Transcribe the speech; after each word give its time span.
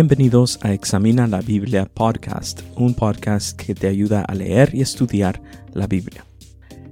Bienvenidos 0.00 0.60
a 0.62 0.72
Examina 0.72 1.26
la 1.26 1.40
Biblia 1.40 1.84
Podcast, 1.84 2.60
un 2.76 2.94
podcast 2.94 3.60
que 3.60 3.74
te 3.74 3.88
ayuda 3.88 4.22
a 4.22 4.32
leer 4.32 4.72
y 4.72 4.80
estudiar 4.80 5.42
la 5.72 5.88
Biblia. 5.88 6.24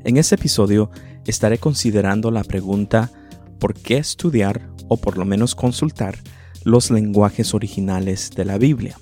En 0.03 0.17
este 0.17 0.35
episodio 0.35 0.91
estaré 1.25 1.59
considerando 1.59 2.33
la 2.33 2.43
pregunta 2.43 3.13
¿por 3.61 3.75
qué 3.75 3.99
estudiar 3.99 4.69
o 4.89 4.97
por 4.97 5.19
lo 5.19 5.25
menos 5.25 5.55
consultar 5.55 6.19
los 6.65 6.91
lenguajes 6.91 7.55
originales 7.55 8.33
de 8.33 8.45
la 8.45 8.59
Biblia? 8.59 8.99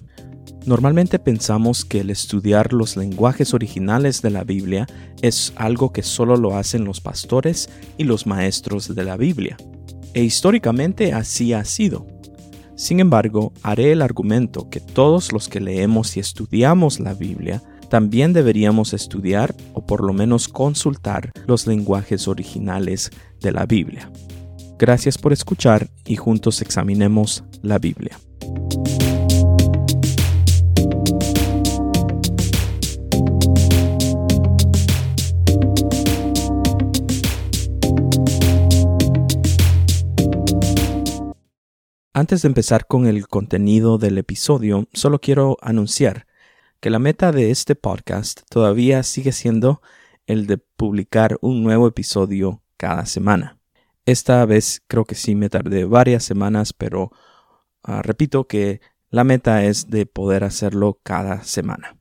Normalmente 0.67 1.19
pensamos 1.19 1.87
que 1.87 2.01
el 2.01 2.11
estudiar 2.11 2.75
los 2.75 2.99
lenguajes 2.99 3.55
originales 3.55 4.21
de 4.21 4.29
la 4.29 4.45
Biblia 4.45 4.87
es 5.23 5.55
algo 5.57 5.95
que 5.95 6.03
solo 6.03 6.37
lo 6.37 6.59
hacen 6.59 6.85
los 6.85 7.01
pastores 7.01 7.71
y 7.97 8.05
los 8.05 8.27
maestros 8.27 8.95
de 8.95 9.03
la 9.03 9.17
Biblia. 9.17 9.57
E 10.13 10.23
históricamente 10.23 11.15
así 11.15 11.55
ha 11.55 11.65
sido. 11.65 12.07
Sin 12.77 12.99
embargo, 13.01 13.53
haré 13.63 13.93
el 13.93 14.03
argumento 14.03 14.69
que 14.69 14.81
todos 14.81 15.33
los 15.33 15.49
que 15.49 15.61
leemos 15.61 16.17
y 16.17 16.21
estudiamos 16.21 16.99
la 16.99 17.15
Biblia 17.15 17.63
también 17.89 18.33
deberíamos 18.33 18.93
estudiar 18.93 19.55
o 19.73 19.87
por 19.87 20.03
lo 20.03 20.13
menos 20.13 20.49
consultar 20.49 21.31
los 21.47 21.67
lenguajes 21.67 22.27
originales 22.27 23.11
de 23.41 23.53
la 23.53 23.67
Biblia. 23.67 24.11
Gracias 24.79 25.17
por 25.17 25.33
escuchar 25.33 25.89
y 26.05 26.17
juntos 26.17 26.61
examinemos 26.61 27.45
la 27.63 27.79
Biblia. 27.79 28.19
Antes 42.17 42.43
de 42.43 42.47
empezar 42.47 42.87
con 42.87 43.09
el 43.09 43.27
contenido 43.27 43.99
del 43.99 44.19
episodio, 44.19 44.87
solo 44.93 45.21
quiero 45.21 45.57
anunciar 45.61 46.29
que 46.79 46.89
la 46.89 47.01
meta 47.01 47.33
de 47.33 47.51
este 47.51 47.75
podcast 47.75 48.43
todavía 48.49 49.03
sigue 49.03 49.33
siendo 49.33 49.83
el 50.27 50.47
de 50.47 50.59
publicar 50.59 51.39
un 51.41 51.65
nuevo 51.65 51.89
episodio 51.89 52.63
cada 52.77 53.05
semana. 53.07 53.59
Esta 54.07 54.47
vez 54.47 54.81
creo 54.87 55.05
que 55.05 55.17
sí 55.17 55.35
me 55.35 55.49
tardé 55.49 55.87
varias 55.87 56.23
semanas, 56.23 56.73
pero 56.73 57.11
ah, 57.83 58.01
repito 58.01 58.47
que 58.47 58.81
la 59.11 59.25
meta 59.25 59.65
es 59.65 59.91
de 59.91 60.07
poder 60.07 60.45
hacerlo 60.45 61.01
cada 61.03 61.43
semana. 61.43 61.97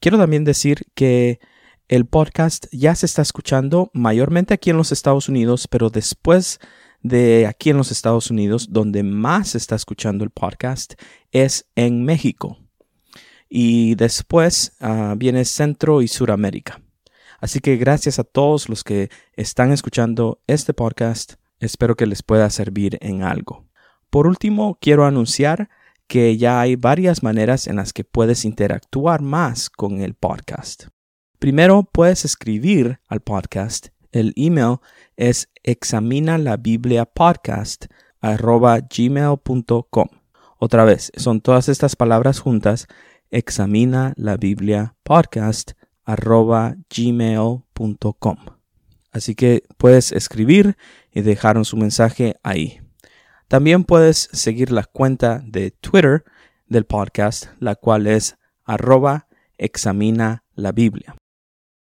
Quiero 0.00 0.18
también 0.18 0.42
decir 0.42 0.86
que 0.96 1.38
el 1.86 2.06
podcast 2.06 2.66
ya 2.72 2.96
se 2.96 3.06
está 3.06 3.22
escuchando 3.22 3.92
mayormente 3.94 4.52
aquí 4.52 4.70
en 4.70 4.76
los 4.78 4.90
Estados 4.90 5.28
Unidos, 5.28 5.68
pero 5.68 5.90
después 5.90 6.58
de 7.02 7.46
aquí 7.46 7.70
en 7.70 7.76
los 7.76 7.90
Estados 7.90 8.30
Unidos, 8.30 8.68
donde 8.70 9.02
más 9.02 9.48
se 9.48 9.58
está 9.58 9.76
escuchando 9.76 10.24
el 10.24 10.30
podcast, 10.30 10.94
es 11.30 11.68
en 11.74 12.04
México. 12.04 12.58
Y 13.48 13.94
después 13.94 14.72
ah, 14.80 15.14
viene 15.16 15.44
Centro 15.44 16.02
y 16.02 16.08
Suramérica. 16.08 16.82
Así 17.40 17.60
que 17.60 17.76
gracias 17.76 18.18
a 18.18 18.24
todos 18.24 18.68
los 18.68 18.82
que 18.84 19.10
están 19.34 19.72
escuchando 19.72 20.42
este 20.46 20.74
podcast. 20.74 21.34
Espero 21.60 21.96
que 21.96 22.06
les 22.06 22.22
pueda 22.22 22.50
servir 22.50 22.98
en 23.00 23.22
algo. 23.22 23.66
Por 24.10 24.26
último, 24.26 24.76
quiero 24.80 25.04
anunciar 25.04 25.70
que 26.08 26.36
ya 26.36 26.60
hay 26.60 26.76
varias 26.76 27.22
maneras 27.22 27.66
en 27.66 27.76
las 27.76 27.92
que 27.92 28.04
puedes 28.04 28.44
interactuar 28.44 29.22
más 29.22 29.70
con 29.70 30.00
el 30.00 30.14
podcast. 30.14 30.86
Primero, 31.38 31.88
puedes 31.92 32.24
escribir 32.24 33.00
al 33.08 33.20
podcast 33.20 33.88
el 34.12 34.32
email 34.36 34.78
es 35.16 35.50
examina 35.70 36.38
la 36.38 36.56
Biblia 36.56 37.04
podcast 37.04 37.88
gmail.com. 38.22 40.08
Otra 40.58 40.84
vez, 40.84 41.12
son 41.14 41.42
todas 41.42 41.68
estas 41.68 41.94
palabras 41.94 42.40
juntas. 42.40 42.86
Examina 43.30 44.14
la 44.16 44.38
Biblia 44.38 44.94
podcast 45.02 45.72
gmail.com. 46.06 47.66
Así 49.12 49.34
que 49.34 49.64
puedes 49.76 50.12
escribir 50.12 50.78
y 51.12 51.20
dejar 51.20 51.62
su 51.66 51.76
mensaje 51.76 52.36
ahí. 52.42 52.80
También 53.46 53.84
puedes 53.84 54.30
seguir 54.32 54.72
la 54.72 54.84
cuenta 54.84 55.42
de 55.44 55.70
Twitter 55.70 56.24
del 56.66 56.86
podcast, 56.86 57.48
la 57.60 57.74
cual 57.74 58.06
es 58.06 58.38
arroba 58.64 59.28
examina 59.58 60.44
la 60.54 60.72
Biblia. 60.72 61.14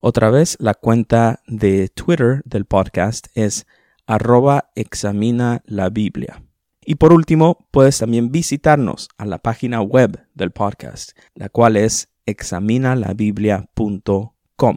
Otra 0.06 0.28
vez, 0.28 0.58
la 0.60 0.74
cuenta 0.74 1.40
de 1.46 1.88
Twitter 1.88 2.42
del 2.44 2.66
podcast 2.66 3.28
es 3.34 3.66
arroba 4.06 4.70
examina 4.74 5.62
la 5.66 5.90
Biblia. 5.90 6.42
Y 6.84 6.96
por 6.96 7.12
último, 7.12 7.68
puedes 7.70 7.98
también 7.98 8.30
visitarnos 8.30 9.08
a 9.16 9.24
la 9.24 9.38
página 9.38 9.80
web 9.80 10.26
del 10.34 10.50
podcast, 10.50 11.12
la 11.34 11.48
cual 11.48 11.76
es 11.76 12.10
examinalabiblia.com. 12.26 14.76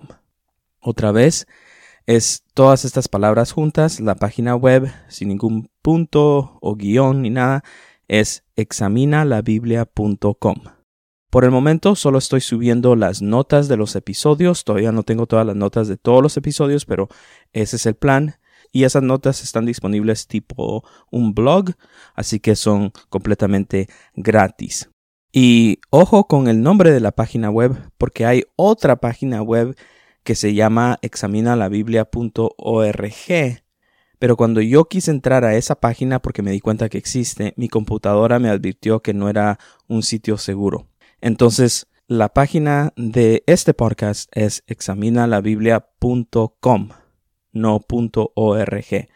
Otra 0.79 1.11
vez, 1.11 1.47
es 2.05 2.43
todas 2.53 2.85
estas 2.85 3.09
palabras 3.09 3.51
juntas, 3.51 3.99
la 3.99 4.15
página 4.15 4.55
web 4.55 4.89
sin 5.09 5.27
ningún 5.27 5.69
punto 5.81 6.57
o 6.61 6.75
guion 6.75 7.21
ni 7.21 7.29
nada, 7.29 7.65
es 8.07 8.45
examinalabiblia.com. 8.55 10.55
Por 11.29 11.43
el 11.43 11.51
momento 11.51 11.95
solo 11.95 12.19
estoy 12.19 12.39
subiendo 12.39 12.95
las 12.95 13.21
notas 13.21 13.67
de 13.67 13.75
los 13.75 13.97
episodios, 13.97 14.63
todavía 14.63 14.93
no 14.93 15.03
tengo 15.03 15.27
todas 15.27 15.45
las 15.45 15.57
notas 15.57 15.89
de 15.89 15.97
todos 15.97 16.23
los 16.23 16.37
episodios, 16.37 16.85
pero 16.85 17.09
ese 17.51 17.75
es 17.75 17.85
el 17.85 17.95
plan. 17.95 18.35
Y 18.71 18.83
esas 18.83 19.03
notas 19.03 19.43
están 19.43 19.65
disponibles 19.65 20.27
tipo 20.27 20.83
un 21.11 21.33
blog, 21.33 21.71
así 22.15 22.39
que 22.39 22.55
son 22.55 22.91
completamente 23.09 23.87
gratis. 24.15 24.89
Y 25.31 25.79
ojo 25.89 26.27
con 26.27 26.47
el 26.47 26.63
nombre 26.63 26.91
de 26.91 26.99
la 26.99 27.11
página 27.11 27.49
web, 27.49 27.75
porque 27.97 28.25
hay 28.25 28.43
otra 28.55 28.95
página 28.95 29.41
web 29.41 29.75
que 30.23 30.35
se 30.35 30.53
llama 30.53 30.99
examinalabiblia.org. 31.01 33.63
Pero 34.19 34.35
cuando 34.35 34.61
yo 34.61 34.85
quise 34.85 35.11
entrar 35.11 35.45
a 35.45 35.55
esa 35.55 35.75
página 35.75 36.19
porque 36.19 36.41
me 36.41 36.49
di 36.51 36.59
cuenta 36.59 36.89
que 36.89 36.97
existe, 36.97 37.53
mi 37.55 37.69
computadora 37.69 38.39
me 38.39 38.49
advirtió 38.49 39.01
que 39.01 39.13
no 39.13 39.29
era 39.29 39.59
un 39.87 40.01
sitio 40.01 40.37
seguro. 40.37 40.87
Entonces, 41.21 41.87
la 42.07 42.29
página 42.29 42.93
de 42.95 43.43
este 43.47 43.73
podcast 43.73 44.29
es 44.35 44.63
examinalabiblia.com, 44.67 46.89
no 47.59 47.81
.org. 48.35 49.07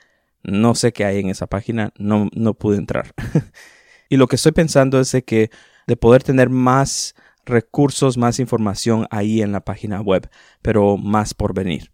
No 0.44 0.76
sé 0.76 0.92
qué 0.92 1.06
hay 1.06 1.20
en 1.20 1.30
esa 1.30 1.48
página, 1.48 1.94
no, 1.98 2.30
no 2.34 2.54
pude 2.54 2.78
entrar. 2.78 3.14
y 4.10 4.18
lo 4.18 4.28
que 4.28 4.36
estoy 4.36 4.52
pensando 4.52 5.00
es 5.00 5.12
de 5.12 5.24
que 5.24 5.52
de 5.88 5.98
poder 5.98 6.24
tener 6.24 6.50
más 6.50 7.16
recursos, 7.46 8.18
más 8.18 8.40
información 8.40 9.08
ahí 9.12 9.42
en 9.42 9.52
la 9.52 9.62
página 9.62 10.02
web, 10.02 10.30
pero 10.62 10.98
más 10.98 11.34
por 11.34 11.54
venir. 11.54 11.92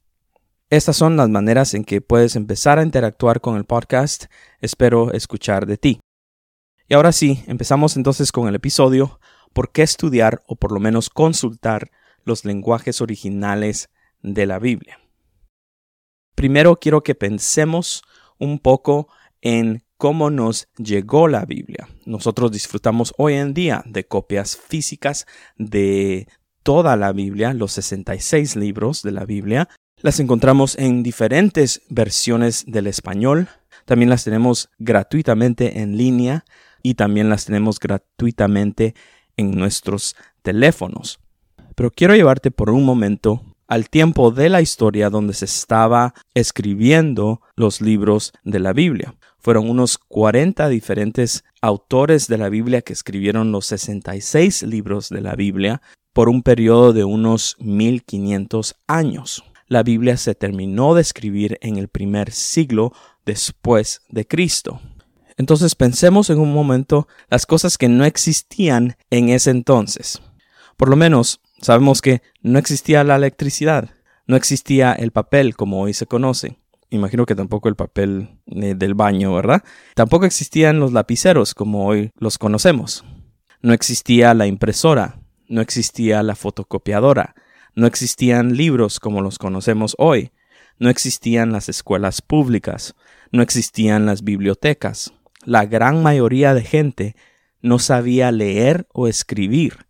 Estas 0.70 0.98
son 0.98 1.16
las 1.16 1.30
maneras 1.30 1.74
en 1.74 1.86
que 1.86 2.02
puedes 2.02 2.36
empezar 2.36 2.78
a 2.78 2.84
interactuar 2.84 3.40
con 3.40 3.56
el 3.56 3.64
podcast. 3.64 4.26
Espero 4.60 5.14
escuchar 5.14 5.66
de 5.66 5.78
ti. 5.78 6.00
Y 6.90 6.94
ahora 6.94 7.12
sí, 7.12 7.44
empezamos 7.48 7.96
entonces 7.96 8.32
con 8.32 8.48
el 8.48 8.56
episodio 8.56 9.20
por 9.54 9.72
qué 9.72 9.84
estudiar 9.84 10.44
o 10.46 10.56
por 10.56 10.72
lo 10.72 10.80
menos 10.80 11.10
consultar 11.10 11.92
los 12.24 12.44
lenguajes 12.44 13.02
originales 13.02 13.90
de 14.22 14.46
la 14.46 14.60
Biblia. 14.60 15.00
Primero 16.38 16.80
quiero 16.80 17.02
que 17.02 17.16
pensemos 17.16 18.04
un 18.38 18.60
poco 18.60 19.08
en 19.42 19.82
cómo 19.98 20.30
nos 20.30 20.68
llegó 20.78 21.28
la 21.28 21.46
Biblia. 21.46 21.90
Nosotros 22.06 22.52
disfrutamos 22.52 23.12
hoy 23.18 23.34
en 23.34 23.56
día 23.56 23.82
de 23.88 24.06
copias 24.06 24.56
físicas 24.56 25.26
de 25.58 26.28
toda 26.62 26.96
la 26.96 27.12
Biblia, 27.12 27.56
los 27.56 27.72
66 27.72 28.56
libros 28.56 29.02
de 29.02 29.14
la 29.14 29.26
Biblia. 29.26 29.68
Las 30.04 30.20
encontramos 30.20 30.78
en 30.78 31.02
diferentes 31.02 31.82
versiones 31.90 32.66
del 32.68 32.86
español. 32.86 33.48
También 33.86 34.12
las 34.12 34.24
tenemos 34.24 34.70
gratuitamente 34.78 35.80
en 35.80 35.98
línea 35.98 36.46
y 36.84 36.94
también 36.94 37.30
las 37.30 37.46
tenemos 37.46 37.80
gratuitamente 37.80 38.94
en 39.38 39.58
nuestros 39.58 40.16
teléfonos. 40.44 41.20
Pero 41.74 41.90
quiero 41.90 42.16
llevarte 42.16 42.52
por 42.52 42.70
un 42.70 42.86
momento 42.86 43.42
al 43.68 43.90
tiempo 43.90 44.32
de 44.32 44.50
la 44.50 44.62
historia 44.62 45.10
donde 45.10 45.34
se 45.34 45.46
estaba 45.46 46.14
escribiendo 46.34 47.42
los 47.56 47.82
libros 47.82 48.34
de 48.44 48.60
la 48.60 48.74
Biblia. 48.74 49.16
Fueron 49.40 49.70
unos 49.70 49.98
40 49.98 50.68
diferentes 50.70 51.44
autores 51.62 52.28
de 52.28 52.38
la 52.38 52.50
Biblia 52.50 52.82
que 52.82 52.94
escribieron 52.94 53.52
los 53.52 53.66
66 53.68 54.64
libros 54.64 55.10
de 55.10 55.22
la 55.22 55.36
Biblia 55.36 55.82
por 56.14 56.30
un 56.30 56.42
periodo 56.42 56.94
de 56.94 57.04
unos 57.04 57.56
1500 57.60 58.76
años. 58.88 59.44
La 59.68 59.84
Biblia 59.84 60.18
se 60.18 60.34
terminó 60.34 60.96
de 60.96 61.02
escribir 61.02 61.58
en 61.62 61.78
el 61.78 61.90
primer 61.90 62.32
siglo 62.32 62.94
después 63.26 64.02
de 64.10 64.26
Cristo. 64.26 64.80
Entonces 65.36 65.76
pensemos 65.76 66.30
en 66.30 66.40
un 66.40 66.54
momento 66.54 67.08
las 67.30 67.46
cosas 67.46 67.78
que 67.78 67.90
no 67.90 68.06
existían 68.06 68.98
en 69.12 69.30
ese 69.30 69.52
entonces. 69.52 70.22
Por 70.78 70.90
lo 70.90 70.96
menos 70.96 71.42
sabemos 71.62 72.02
que 72.02 72.22
no 72.42 72.60
existía 72.60 73.04
la 73.04 73.16
electricidad, 73.16 73.90
no 74.26 74.36
existía 74.36 74.94
el 74.94 75.12
papel 75.12 75.56
como 75.56 75.82
hoy 75.82 75.94
se 75.94 76.06
conoce. 76.06 76.60
Imagino 76.90 77.26
que 77.26 77.36
tampoco 77.36 77.68
el 77.68 77.76
papel 77.76 78.40
eh, 78.46 78.74
del 78.76 78.94
baño, 78.94 79.34
¿verdad? 79.34 79.64
Tampoco 79.96 80.26
existían 80.26 80.80
los 80.80 80.94
lapiceros 80.94 81.54
como 81.54 81.86
hoy 81.86 82.12
los 82.18 82.38
conocemos. 82.38 83.04
No 83.62 83.74
existía 83.74 84.34
la 84.34 84.48
impresora, 84.48 85.20
no 85.48 85.62
existía 85.62 86.24
la 86.24 86.36
fotocopiadora, 86.36 87.36
no 87.76 87.88
existían 87.88 88.56
libros 88.56 89.00
como 89.00 89.22
los 89.22 89.38
conocemos 89.38 89.96
hoy, 89.98 90.32
no 90.80 90.90
existían 90.90 91.52
las 91.52 91.70
escuelas 91.70 92.22
públicas, 92.22 92.96
no 93.32 93.42
existían 93.42 94.06
las 94.06 94.24
bibliotecas. 94.24 95.14
La 95.44 95.66
gran 95.66 96.04
mayoría 96.04 96.54
de 96.54 96.64
gente 96.64 97.16
no 97.62 97.80
sabía 97.80 98.32
leer 98.32 98.88
o 98.94 99.08
escribir. 99.08 99.87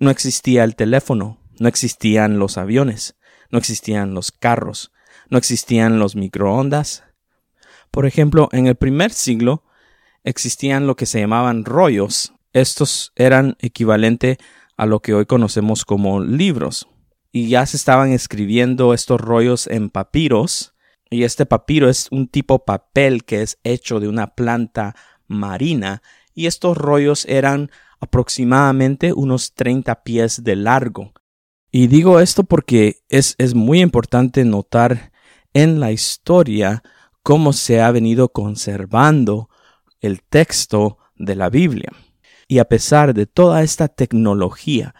No 0.00 0.10
existía 0.10 0.62
el 0.62 0.76
teléfono, 0.76 1.38
no 1.58 1.68
existían 1.68 2.38
los 2.38 2.56
aviones, 2.56 3.16
no 3.50 3.58
existían 3.58 4.14
los 4.14 4.30
carros, 4.30 4.92
no 5.28 5.38
existían 5.38 5.98
los 5.98 6.14
microondas. 6.14 7.04
Por 7.90 8.06
ejemplo, 8.06 8.48
en 8.52 8.66
el 8.68 8.76
primer 8.76 9.10
siglo 9.10 9.64
existían 10.22 10.86
lo 10.86 10.94
que 10.94 11.06
se 11.06 11.20
llamaban 11.20 11.64
rollos. 11.64 12.32
Estos 12.52 13.12
eran 13.16 13.56
equivalente 13.60 14.38
a 14.76 14.86
lo 14.86 15.00
que 15.00 15.14
hoy 15.14 15.26
conocemos 15.26 15.84
como 15.84 16.20
libros. 16.20 16.88
Y 17.32 17.48
ya 17.48 17.66
se 17.66 17.76
estaban 17.76 18.12
escribiendo 18.12 18.94
estos 18.94 19.20
rollos 19.20 19.66
en 19.66 19.90
papiros. 19.90 20.74
Y 21.10 21.24
este 21.24 21.44
papiro 21.44 21.88
es 21.88 22.06
un 22.10 22.28
tipo 22.28 22.64
papel 22.64 23.24
que 23.24 23.42
es 23.42 23.58
hecho 23.64 23.98
de 23.98 24.08
una 24.08 24.28
planta 24.28 24.94
marina. 25.26 26.02
Y 26.34 26.46
estos 26.46 26.76
rollos 26.76 27.24
eran 27.26 27.70
aproximadamente 28.00 29.12
unos 29.12 29.54
30 29.54 30.02
pies 30.02 30.44
de 30.44 30.56
largo. 30.56 31.12
Y 31.70 31.86
digo 31.88 32.20
esto 32.20 32.44
porque 32.44 33.02
es, 33.08 33.34
es 33.38 33.54
muy 33.54 33.80
importante 33.80 34.44
notar 34.44 35.12
en 35.52 35.80
la 35.80 35.92
historia 35.92 36.82
cómo 37.22 37.52
se 37.52 37.80
ha 37.80 37.90
venido 37.90 38.30
conservando 38.30 39.50
el 40.00 40.22
texto 40.22 40.98
de 41.16 41.34
la 41.34 41.50
Biblia. 41.50 41.92
Y 42.46 42.58
a 42.58 42.64
pesar 42.64 43.12
de 43.12 43.26
toda 43.26 43.62
esta 43.62 43.88
tecnología 43.88 44.94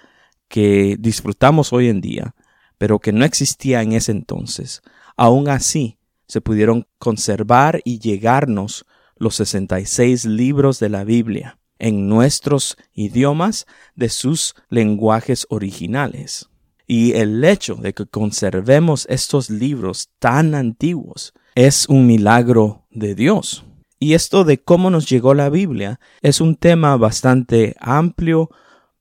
que 0.49 0.97
disfrutamos 0.99 1.73
hoy 1.73 1.89
en 1.89 2.01
día, 2.01 2.35
pero 2.77 2.99
que 2.99 3.13
no 3.13 3.25
existía 3.25 3.83
en 3.83 3.93
ese 3.93 4.13
entonces, 4.13 4.83
aún 5.17 5.49
así 5.49 5.99
se 6.27 6.41
pudieron 6.41 6.87
conservar 6.99 7.81
y 7.85 7.99
llegarnos 7.99 8.85
los 9.17 9.37
66 9.37 10.27
libros 10.27 10.79
de 10.79 10.91
la 10.91 11.05
Biblia 11.05 11.59
en 11.79 12.09
nuestros 12.09 12.77
idiomas 12.93 13.67
de 13.95 14.09
sus 14.09 14.55
lenguajes 14.69 15.47
originales. 15.51 16.49
Y 16.87 17.13
el 17.13 17.45
hecho 17.45 17.75
de 17.75 17.93
que 17.93 18.07
conservemos 18.07 19.07
estos 19.11 19.51
libros 19.51 20.11
tan 20.19 20.55
antiguos 20.55 21.35
es 21.55 21.89
un 21.89 22.07
milagro 22.07 22.87
de 22.91 23.15
Dios. 23.15 23.65
Y 24.01 24.15
esto 24.15 24.45
de 24.45 24.63
cómo 24.63 24.91
nos 24.91 25.09
llegó 25.09 25.35
la 25.35 25.51
Biblia 25.51 26.01
es 26.23 26.41
un 26.41 26.57
tema 26.57 26.97
bastante 26.97 27.75
amplio, 27.81 28.51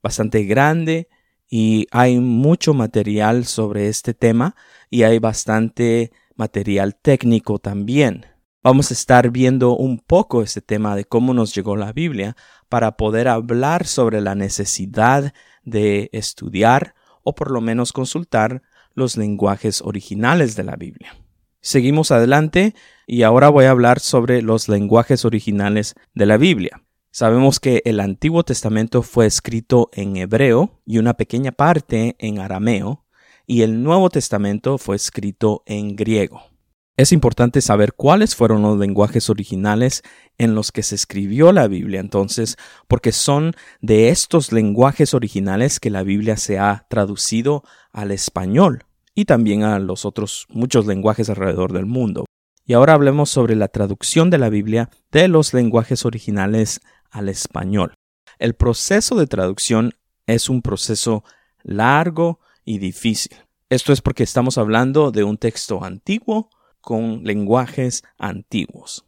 bastante 0.01 0.43
grande, 0.43 1.07
y 1.49 1.87
hay 1.91 2.19
mucho 2.19 2.73
material 2.73 3.45
sobre 3.45 3.87
este 3.87 4.13
tema 4.13 4.55
y 4.89 5.03
hay 5.03 5.19
bastante 5.19 6.11
material 6.35 6.95
técnico 6.95 7.59
también. 7.59 8.25
Vamos 8.63 8.89
a 8.89 8.95
estar 8.95 9.29
viendo 9.29 9.75
un 9.75 9.99
poco 9.99 10.41
este 10.41 10.61
tema 10.61 10.95
de 10.95 11.05
cómo 11.05 11.33
nos 11.33 11.53
llegó 11.53 11.75
la 11.75 11.93
Biblia 11.93 12.35
para 12.69 12.97
poder 12.97 13.27
hablar 13.27 13.85
sobre 13.85 14.19
la 14.19 14.33
necesidad 14.33 15.33
de 15.63 16.09
estudiar 16.11 16.95
o 17.23 17.35
por 17.35 17.51
lo 17.51 17.61
menos 17.61 17.93
consultar 17.93 18.63
los 18.93 19.15
lenguajes 19.15 19.81
originales 19.81 20.55
de 20.55 20.63
la 20.63 20.75
Biblia. 20.75 21.15
Seguimos 21.61 22.11
adelante 22.11 22.73
y 23.05 23.21
ahora 23.21 23.49
voy 23.49 23.65
a 23.65 23.71
hablar 23.71 23.99
sobre 23.99 24.41
los 24.41 24.69
lenguajes 24.69 25.23
originales 25.23 25.93
de 26.15 26.25
la 26.25 26.37
Biblia. 26.37 26.81
Sabemos 27.11 27.59
que 27.59 27.81
el 27.85 27.99
Antiguo 27.99 28.43
Testamento 28.43 29.01
fue 29.01 29.27
escrito 29.27 29.89
en 29.93 30.17
hebreo 30.17 30.81
y 30.85 30.97
una 30.97 31.13
pequeña 31.15 31.51
parte 31.51 32.15
en 32.19 32.39
arameo, 32.39 33.05
y 33.45 33.61
el 33.61 33.81
Nuevo 33.81 34.09
Testamento 34.09 34.77
fue 34.77 34.97
escrito 34.97 35.63
en 35.65 35.95
griego. 35.95 36.56
Es 36.97 37.11
importante 37.11 37.61
saber 37.61 37.93
cuáles 37.93 38.35
fueron 38.35 38.63
los 38.63 38.79
lenguajes 38.79 39.29
originales 39.29 40.01
en 40.39 40.55
los 40.55 40.71
que 40.71 40.81
se 40.81 40.95
escribió 40.95 41.51
la 41.51 41.67
Biblia 41.67 41.99
entonces, 41.99 42.57
porque 42.87 43.11
son 43.11 43.53
de 43.81 44.09
estos 44.09 44.51
lenguajes 44.51 45.13
originales 45.13 45.79
que 45.79 45.91
la 45.91 46.01
Biblia 46.01 46.37
se 46.37 46.57
ha 46.57 46.87
traducido 46.89 47.63
al 47.91 48.09
español 48.09 48.83
y 49.13 49.25
también 49.25 49.61
a 49.61 49.77
los 49.77 50.05
otros 50.05 50.47
muchos 50.49 50.87
lenguajes 50.87 51.29
alrededor 51.29 51.71
del 51.71 51.85
mundo. 51.85 52.25
Y 52.65 52.73
ahora 52.73 52.93
hablemos 52.93 53.29
sobre 53.29 53.55
la 53.55 53.67
traducción 53.67 54.31
de 54.31 54.39
la 54.39 54.49
Biblia 54.49 54.89
de 55.11 55.27
los 55.27 55.53
lenguajes 55.53 56.03
originales 56.03 56.81
al 57.11 57.29
español. 57.29 57.93
El 58.39 58.55
proceso 58.55 59.15
de 59.15 59.27
traducción 59.27 59.93
es 60.25 60.49
un 60.49 60.63
proceso 60.63 61.23
largo 61.61 62.39
y 62.65 62.79
difícil. 62.79 63.37
Esto 63.69 63.93
es 63.93 64.01
porque 64.01 64.23
estamos 64.23 64.57
hablando 64.57 65.11
de 65.11 65.23
un 65.23 65.37
texto 65.37 65.83
antiguo 65.83 66.49
con 66.81 67.23
lenguajes 67.23 68.03
antiguos. 68.17 69.05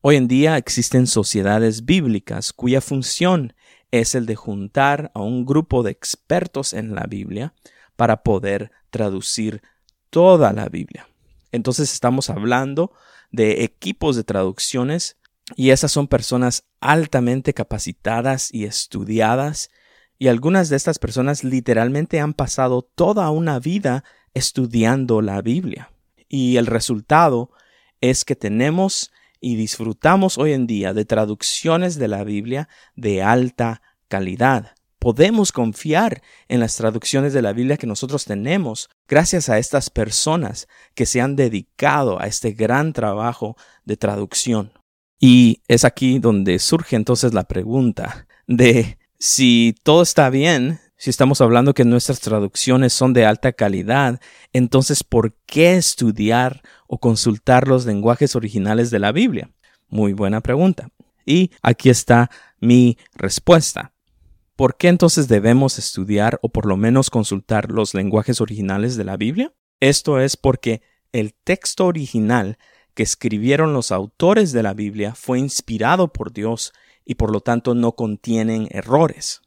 Hoy 0.00 0.16
en 0.16 0.28
día 0.28 0.58
existen 0.58 1.06
sociedades 1.06 1.84
bíblicas 1.84 2.52
cuya 2.52 2.80
función 2.80 3.54
es 3.90 4.14
el 4.14 4.26
de 4.26 4.34
juntar 4.34 5.10
a 5.14 5.20
un 5.20 5.46
grupo 5.46 5.82
de 5.82 5.92
expertos 5.92 6.72
en 6.72 6.94
la 6.94 7.04
Biblia 7.08 7.54
para 7.96 8.22
poder 8.22 8.70
traducir 8.90 9.62
toda 10.10 10.52
la 10.52 10.68
Biblia. 10.68 11.08
Entonces 11.52 11.92
estamos 11.92 12.28
hablando 12.28 12.92
de 13.30 13.64
equipos 13.64 14.16
de 14.16 14.24
traducciones 14.24 15.16
y 15.56 15.70
esas 15.70 15.92
son 15.92 16.08
personas 16.08 16.64
altamente 16.80 17.54
capacitadas 17.54 18.52
y 18.52 18.64
estudiadas 18.64 19.70
y 20.18 20.28
algunas 20.28 20.68
de 20.68 20.76
estas 20.76 20.98
personas 20.98 21.44
literalmente 21.44 22.20
han 22.20 22.34
pasado 22.34 22.82
toda 22.82 23.30
una 23.30 23.58
vida 23.58 24.04
estudiando 24.32 25.22
la 25.22 25.40
Biblia. 25.42 25.90
Y 26.34 26.56
el 26.56 26.66
resultado 26.66 27.52
es 28.00 28.24
que 28.24 28.34
tenemos 28.34 29.12
y 29.38 29.54
disfrutamos 29.54 30.36
hoy 30.36 30.52
en 30.52 30.66
día 30.66 30.92
de 30.92 31.04
traducciones 31.04 31.94
de 31.96 32.08
la 32.08 32.24
Biblia 32.24 32.68
de 32.96 33.22
alta 33.22 33.82
calidad 34.08 34.74
podemos 34.98 35.52
confiar 35.52 36.22
en 36.48 36.58
las 36.58 36.76
traducciones 36.76 37.34
de 37.34 37.42
la 37.42 37.52
Biblia 37.52 37.76
que 37.76 37.86
nosotros 37.86 38.24
tenemos 38.24 38.88
gracias 39.06 39.48
a 39.48 39.58
estas 39.58 39.90
personas 39.90 40.66
que 40.94 41.04
se 41.06 41.20
han 41.20 41.36
dedicado 41.36 42.20
a 42.20 42.26
este 42.26 42.52
gran 42.52 42.94
trabajo 42.94 43.54
de 43.84 43.98
traducción. 43.98 44.72
Y 45.20 45.60
es 45.68 45.84
aquí 45.84 46.18
donde 46.18 46.58
surge 46.58 46.96
entonces 46.96 47.32
la 47.34 47.44
pregunta 47.44 48.26
de 48.46 48.96
si 49.18 49.76
todo 49.84 50.02
está 50.02 50.30
bien, 50.30 50.80
si 51.04 51.10
estamos 51.10 51.42
hablando 51.42 51.74
que 51.74 51.84
nuestras 51.84 52.20
traducciones 52.20 52.94
son 52.94 53.12
de 53.12 53.26
alta 53.26 53.52
calidad, 53.52 54.22
entonces 54.54 55.04
¿por 55.04 55.34
qué 55.44 55.76
estudiar 55.76 56.62
o 56.86 56.98
consultar 56.98 57.68
los 57.68 57.84
lenguajes 57.84 58.34
originales 58.34 58.90
de 58.90 59.00
la 59.00 59.12
Biblia? 59.12 59.50
Muy 59.90 60.14
buena 60.14 60.40
pregunta. 60.40 60.88
Y 61.26 61.50
aquí 61.60 61.90
está 61.90 62.30
mi 62.58 62.96
respuesta. 63.16 63.92
¿Por 64.56 64.78
qué 64.78 64.88
entonces 64.88 65.28
debemos 65.28 65.78
estudiar 65.78 66.38
o 66.40 66.48
por 66.48 66.64
lo 66.64 66.78
menos 66.78 67.10
consultar 67.10 67.70
los 67.70 67.92
lenguajes 67.92 68.40
originales 68.40 68.96
de 68.96 69.04
la 69.04 69.18
Biblia? 69.18 69.52
Esto 69.80 70.18
es 70.18 70.38
porque 70.38 70.80
el 71.12 71.34
texto 71.34 71.84
original 71.84 72.56
que 72.94 73.02
escribieron 73.02 73.74
los 73.74 73.92
autores 73.92 74.52
de 74.52 74.62
la 74.62 74.72
Biblia 74.72 75.14
fue 75.14 75.38
inspirado 75.38 76.14
por 76.14 76.32
Dios 76.32 76.72
y 77.04 77.16
por 77.16 77.30
lo 77.30 77.42
tanto 77.42 77.74
no 77.74 77.92
contienen 77.92 78.68
errores. 78.70 79.43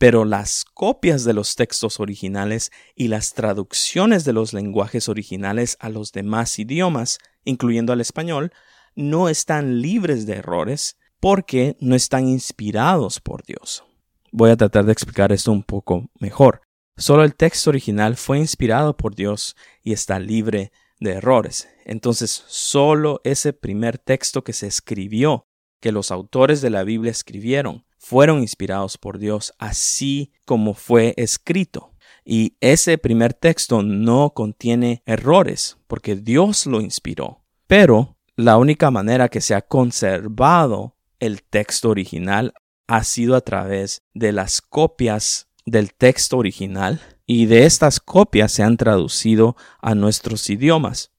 Pero 0.00 0.24
las 0.24 0.64
copias 0.64 1.24
de 1.24 1.34
los 1.34 1.56
textos 1.56 2.00
originales 2.00 2.72
y 2.94 3.08
las 3.08 3.34
traducciones 3.34 4.24
de 4.24 4.32
los 4.32 4.54
lenguajes 4.54 5.10
originales 5.10 5.76
a 5.78 5.90
los 5.90 6.12
demás 6.12 6.58
idiomas, 6.58 7.18
incluyendo 7.44 7.92
al 7.92 8.00
español, 8.00 8.50
no 8.94 9.28
están 9.28 9.82
libres 9.82 10.24
de 10.24 10.36
errores 10.36 10.96
porque 11.20 11.76
no 11.80 11.94
están 11.94 12.26
inspirados 12.26 13.20
por 13.20 13.44
Dios. 13.44 13.84
Voy 14.32 14.48
a 14.48 14.56
tratar 14.56 14.86
de 14.86 14.92
explicar 14.92 15.32
esto 15.32 15.52
un 15.52 15.64
poco 15.64 16.08
mejor. 16.18 16.62
Solo 16.96 17.22
el 17.22 17.34
texto 17.34 17.68
original 17.68 18.16
fue 18.16 18.38
inspirado 18.38 18.96
por 18.96 19.14
Dios 19.14 19.54
y 19.82 19.92
está 19.92 20.18
libre 20.18 20.72
de 20.98 21.12
errores. 21.12 21.68
Entonces, 21.84 22.42
solo 22.46 23.20
ese 23.22 23.52
primer 23.52 23.98
texto 23.98 24.44
que 24.44 24.54
se 24.54 24.66
escribió, 24.66 25.46
que 25.80 25.92
los 25.92 26.10
autores 26.10 26.60
de 26.60 26.70
la 26.70 26.84
Biblia 26.84 27.10
escribieron, 27.10 27.84
fueron 27.98 28.40
inspirados 28.40 28.98
por 28.98 29.18
Dios, 29.18 29.52
así 29.58 30.32
como 30.44 30.74
fue 30.74 31.14
escrito. 31.16 31.92
Y 32.24 32.56
ese 32.60 32.98
primer 32.98 33.34
texto 33.34 33.82
no 33.82 34.30
contiene 34.30 35.02
errores, 35.06 35.78
porque 35.86 36.16
Dios 36.16 36.66
lo 36.66 36.80
inspiró. 36.80 37.42
Pero 37.66 38.16
la 38.36 38.56
única 38.56 38.90
manera 38.90 39.28
que 39.28 39.40
se 39.40 39.54
ha 39.54 39.62
conservado 39.62 40.96
el 41.18 41.42
texto 41.42 41.90
original 41.90 42.54
ha 42.86 43.04
sido 43.04 43.36
a 43.36 43.40
través 43.40 44.02
de 44.14 44.32
las 44.32 44.60
copias 44.60 45.48
del 45.64 45.94
texto 45.94 46.38
original 46.38 47.00
y 47.26 47.46
de 47.46 47.64
estas 47.64 48.00
copias 48.00 48.50
se 48.50 48.62
han 48.62 48.76
traducido 48.76 49.56
a 49.80 49.94
nuestros 49.94 50.48
idiomas. 50.50 51.09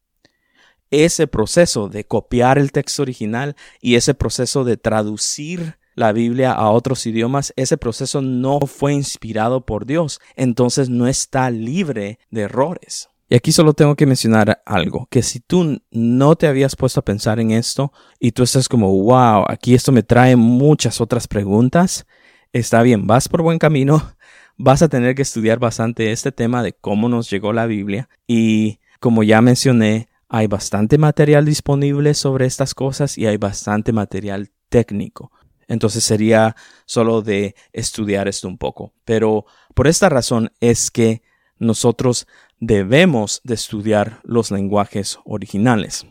Ese 0.92 1.26
proceso 1.26 1.90
de 1.90 2.04
copiar 2.04 2.58
el 2.58 2.72
texto 2.72 3.02
original 3.02 3.56
y 3.82 3.96
ese 3.96 4.14
proceso 4.14 4.64
de 4.64 4.78
traducir 4.78 5.78
la 5.96 6.12
Biblia 6.12 6.52
a 6.52 6.70
otros 6.70 7.06
idiomas, 7.06 7.54
ese 7.56 7.78
proceso 7.78 8.22
no 8.22 8.60
fue 8.62 8.94
inspirado 8.94 9.66
por 9.66 9.86
Dios, 9.86 10.20
entonces 10.36 10.90
no 10.90 11.08
está 11.08 11.50
libre 11.50 12.20
de 12.30 12.42
errores. 12.42 13.10
Y 13.30 13.36
aquí 13.36 13.54
solo 13.54 13.74
tengo 13.74 13.96
que 13.96 14.06
mencionar 14.06 14.62
algo, 14.66 15.08
que 15.10 15.24
si 15.24 15.40
tú 15.40 15.82
no 15.90 16.36
te 16.36 16.48
habías 16.48 16.76
puesto 16.76 17.00
a 17.00 17.06
pensar 17.06 17.40
en 17.40 17.52
esto 17.52 17.94
y 18.20 18.34
tú 18.34 18.44
estás 18.44 18.68
como, 18.68 18.92
wow, 19.04 19.46
aquí 19.48 19.74
esto 19.74 19.94
me 19.94 20.04
trae 20.04 20.36
muchas 20.36 21.00
otras 21.00 21.30
preguntas, 21.30 22.06
está 22.52 22.82
bien, 22.82 23.08
vas 23.08 23.30
por 23.30 23.42
buen 23.42 23.58
camino, 23.58 24.16
vas 24.58 24.82
a 24.82 24.90
tener 24.90 25.16
que 25.16 25.22
estudiar 25.22 25.60
bastante 25.60 26.12
este 26.12 26.34
tema 26.34 26.62
de 26.62 26.74
cómo 26.74 27.08
nos 27.08 27.30
llegó 27.30 27.54
la 27.54 27.68
Biblia 27.68 28.10
y 28.28 28.80
como 29.00 29.24
ya 29.24 29.42
mencioné, 29.42 30.10
hay 30.34 30.48
bastante 30.48 30.98
material 30.98 31.44
disponible 31.44 32.14
sobre 32.14 32.46
estas 32.46 32.74
cosas 32.74 33.18
y 33.18 33.28
hay 33.28 33.36
bastante 33.36 33.92
material 33.92 34.50
técnico. 34.70 35.30
Entonces 35.68 36.06
sería 36.06 36.56
solo 36.86 37.22
de 37.22 37.54
estudiar 37.74 38.30
esto 38.30 38.48
un 38.48 38.58
poco. 38.58 38.94
Pero 39.04 39.46
por 39.76 39.90
esta 39.90 40.08
razón 40.08 40.50
es 40.62 40.90
que 40.90 41.22
nosotros 41.60 42.28
debemos 42.62 43.42
de 43.44 43.56
estudiar 43.56 44.22
los 44.24 44.52
lenguajes 44.52 45.20
originales. 45.26 46.08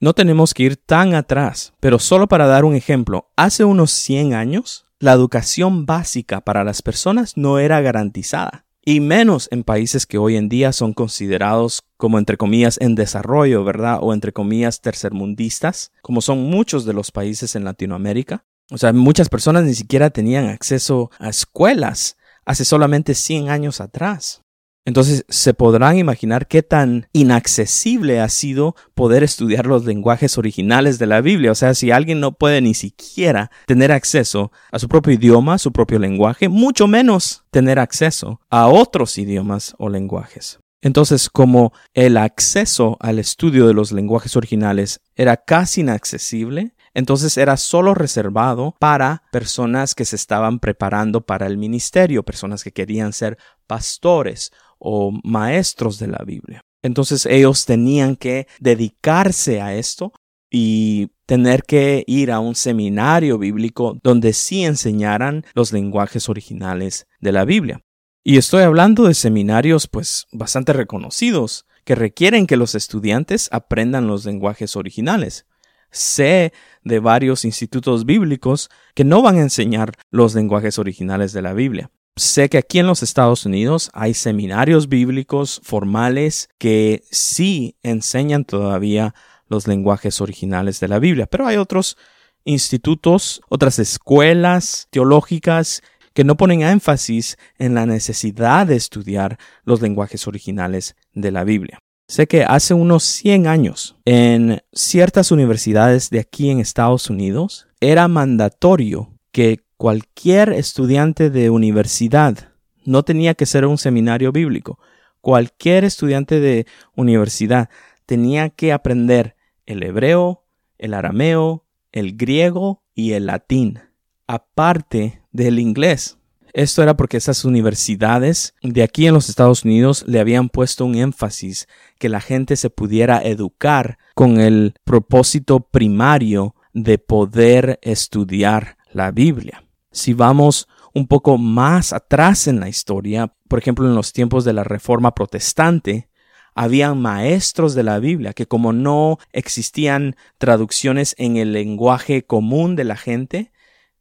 No 0.00 0.14
tenemos 0.14 0.52
que 0.52 0.64
ir 0.64 0.76
tan 0.76 1.14
atrás, 1.14 1.72
pero 1.78 2.00
solo 2.00 2.26
para 2.26 2.48
dar 2.48 2.64
un 2.64 2.74
ejemplo, 2.74 3.30
hace 3.36 3.62
unos 3.62 3.92
100 3.92 4.34
años, 4.34 4.86
la 4.98 5.12
educación 5.12 5.86
básica 5.86 6.40
para 6.40 6.64
las 6.64 6.82
personas 6.82 7.36
no 7.36 7.60
era 7.60 7.80
garantizada, 7.82 8.64
y 8.84 9.00
menos 9.00 9.48
en 9.50 9.64
países 9.64 10.06
que 10.06 10.18
hoy 10.18 10.36
en 10.36 10.48
día 10.48 10.72
son 10.72 10.92
considerados 10.92 11.82
como 11.96 12.18
entre 12.18 12.36
comillas 12.36 12.78
en 12.80 12.94
desarrollo, 12.94 13.64
¿verdad? 13.64 13.98
O 14.00 14.14
entre 14.14 14.32
comillas 14.32 14.80
tercermundistas, 14.80 15.92
como 16.02 16.20
son 16.20 16.44
muchos 16.44 16.84
de 16.84 16.92
los 16.92 17.10
países 17.10 17.56
en 17.56 17.64
Latinoamérica. 17.64 18.44
O 18.70 18.78
sea, 18.78 18.92
muchas 18.92 19.28
personas 19.28 19.64
ni 19.64 19.74
siquiera 19.74 20.10
tenían 20.10 20.46
acceso 20.46 21.10
a 21.18 21.28
escuelas 21.28 22.16
hace 22.44 22.64
solamente 22.64 23.14
100 23.14 23.50
años 23.50 23.80
atrás. 23.80 24.42
Entonces 24.86 25.24
se 25.28 25.52
podrán 25.52 25.98
imaginar 25.98 26.48
qué 26.48 26.62
tan 26.62 27.08
inaccesible 27.12 28.20
ha 28.20 28.28
sido 28.28 28.74
poder 28.94 29.22
estudiar 29.22 29.66
los 29.66 29.84
lenguajes 29.84 30.38
originales 30.38 30.98
de 30.98 31.06
la 31.06 31.20
Biblia. 31.20 31.52
O 31.52 31.54
sea, 31.54 31.74
si 31.74 31.90
alguien 31.90 32.18
no 32.20 32.32
puede 32.32 32.62
ni 32.62 32.74
siquiera 32.74 33.50
tener 33.66 33.92
acceso 33.92 34.52
a 34.72 34.78
su 34.78 34.88
propio 34.88 35.12
idioma, 35.12 35.58
su 35.58 35.70
propio 35.70 35.98
lenguaje, 35.98 36.48
mucho 36.48 36.86
menos 36.86 37.44
tener 37.50 37.78
acceso 37.78 38.40
a 38.48 38.68
otros 38.68 39.18
idiomas 39.18 39.74
o 39.78 39.90
lenguajes. 39.90 40.60
Entonces, 40.82 41.28
como 41.28 41.74
el 41.92 42.16
acceso 42.16 42.96
al 43.00 43.18
estudio 43.18 43.66
de 43.66 43.74
los 43.74 43.92
lenguajes 43.92 44.34
originales 44.34 45.00
era 45.14 45.36
casi 45.36 45.82
inaccesible, 45.82 46.74
entonces 46.94 47.36
era 47.36 47.56
solo 47.56 47.94
reservado 47.94 48.74
para 48.78 49.22
personas 49.30 49.94
que 49.94 50.06
se 50.06 50.16
estaban 50.16 50.58
preparando 50.58 51.20
para 51.20 51.46
el 51.46 51.58
ministerio, 51.58 52.24
personas 52.24 52.64
que 52.64 52.72
querían 52.72 53.12
ser 53.12 53.38
pastores 53.66 54.52
o 54.80 55.12
maestros 55.22 56.00
de 56.00 56.08
la 56.08 56.24
Biblia. 56.24 56.62
Entonces 56.82 57.26
ellos 57.26 57.66
tenían 57.66 58.16
que 58.16 58.48
dedicarse 58.58 59.60
a 59.60 59.74
esto 59.74 60.12
y 60.50 61.10
tener 61.26 61.62
que 61.62 62.02
ir 62.06 62.32
a 62.32 62.40
un 62.40 62.56
seminario 62.56 63.38
bíblico 63.38 63.96
donde 64.02 64.32
sí 64.32 64.64
enseñaran 64.64 65.44
los 65.54 65.72
lenguajes 65.72 66.28
originales 66.28 67.06
de 67.20 67.32
la 67.32 67.44
Biblia. 67.44 67.82
Y 68.24 68.36
estoy 68.36 68.62
hablando 68.64 69.04
de 69.04 69.14
seminarios 69.14 69.86
pues 69.86 70.26
bastante 70.32 70.72
reconocidos 70.72 71.66
que 71.84 71.94
requieren 71.94 72.46
que 72.46 72.56
los 72.56 72.74
estudiantes 72.74 73.48
aprendan 73.52 74.06
los 74.06 74.24
lenguajes 74.24 74.76
originales. 74.76 75.46
Sé 75.90 76.52
de 76.84 77.00
varios 77.00 77.44
institutos 77.44 78.04
bíblicos 78.04 78.70
que 78.94 79.04
no 79.04 79.22
van 79.22 79.36
a 79.36 79.42
enseñar 79.42 79.92
los 80.10 80.34
lenguajes 80.34 80.78
originales 80.78 81.32
de 81.32 81.42
la 81.42 81.52
Biblia. 81.52 81.90
Sé 82.20 82.50
que 82.50 82.58
aquí 82.58 82.78
en 82.78 82.86
los 82.86 83.02
Estados 83.02 83.46
Unidos 83.46 83.90
hay 83.94 84.12
seminarios 84.12 84.90
bíblicos 84.90 85.58
formales 85.64 86.50
que 86.58 87.02
sí 87.10 87.76
enseñan 87.82 88.44
todavía 88.44 89.14
los 89.48 89.66
lenguajes 89.66 90.20
originales 90.20 90.80
de 90.80 90.88
la 90.88 90.98
Biblia, 90.98 91.26
pero 91.26 91.46
hay 91.46 91.56
otros 91.56 91.96
institutos, 92.44 93.40
otras 93.48 93.78
escuelas 93.78 94.86
teológicas 94.90 95.80
que 96.12 96.24
no 96.24 96.36
ponen 96.36 96.60
énfasis 96.60 97.38
en 97.58 97.72
la 97.72 97.86
necesidad 97.86 98.66
de 98.66 98.76
estudiar 98.76 99.38
los 99.64 99.80
lenguajes 99.80 100.28
originales 100.28 100.96
de 101.14 101.30
la 101.30 101.44
Biblia. 101.44 101.78
Sé 102.06 102.26
que 102.26 102.44
hace 102.44 102.74
unos 102.74 103.02
100 103.02 103.46
años, 103.46 103.96
en 104.04 104.60
ciertas 104.74 105.30
universidades 105.30 106.10
de 106.10 106.20
aquí 106.20 106.50
en 106.50 106.60
Estados 106.60 107.08
Unidos, 107.08 107.66
era 107.80 108.08
mandatorio 108.08 109.08
que 109.32 109.64
cualquier 109.80 110.52
estudiante 110.52 111.30
de 111.30 111.48
universidad 111.48 112.52
no 112.84 113.02
tenía 113.02 113.32
que 113.32 113.46
ser 113.46 113.64
un 113.64 113.78
seminario 113.78 114.30
bíblico. 114.30 114.78
Cualquier 115.22 115.84
estudiante 115.84 116.38
de 116.38 116.66
universidad 116.94 117.70
tenía 118.04 118.50
que 118.50 118.74
aprender 118.74 119.36
el 119.64 119.82
hebreo, 119.82 120.44
el 120.76 120.92
arameo, 120.92 121.64
el 121.92 122.14
griego 122.18 122.82
y 122.94 123.12
el 123.12 123.24
latín, 123.24 123.80
aparte 124.26 125.22
del 125.32 125.58
inglés. 125.58 126.18
Esto 126.52 126.82
era 126.82 126.94
porque 126.94 127.16
esas 127.16 127.46
universidades 127.46 128.52
de 128.62 128.82
aquí 128.82 129.06
en 129.06 129.14
los 129.14 129.30
Estados 129.30 129.64
Unidos 129.64 130.04
le 130.06 130.20
habían 130.20 130.50
puesto 130.50 130.84
un 130.84 130.94
énfasis 130.94 131.68
que 131.98 132.10
la 132.10 132.20
gente 132.20 132.56
se 132.56 132.68
pudiera 132.68 133.22
educar 133.22 133.96
con 134.14 134.40
el 134.40 134.74
propósito 134.84 135.60
primario 135.60 136.54
de 136.74 136.98
poder 136.98 137.78
estudiar 137.80 138.76
la 138.92 139.10
Biblia. 139.10 139.64
Si 139.92 140.12
vamos 140.12 140.68
un 140.94 141.06
poco 141.06 141.36
más 141.36 141.92
atrás 141.92 142.46
en 142.46 142.60
la 142.60 142.68
historia, 142.68 143.34
por 143.48 143.58
ejemplo 143.58 143.86
en 143.86 143.94
los 143.94 144.12
tiempos 144.12 144.44
de 144.44 144.52
la 144.52 144.62
Reforma 144.62 145.14
Protestante, 145.14 146.08
habían 146.54 147.00
maestros 147.00 147.74
de 147.74 147.82
la 147.82 147.98
Biblia 147.98 148.32
que 148.32 148.46
como 148.46 148.72
no 148.72 149.18
existían 149.32 150.16
traducciones 150.38 151.14
en 151.18 151.36
el 151.36 151.52
lenguaje 151.52 152.22
común 152.22 152.76
de 152.76 152.84
la 152.84 152.96
gente, 152.96 153.52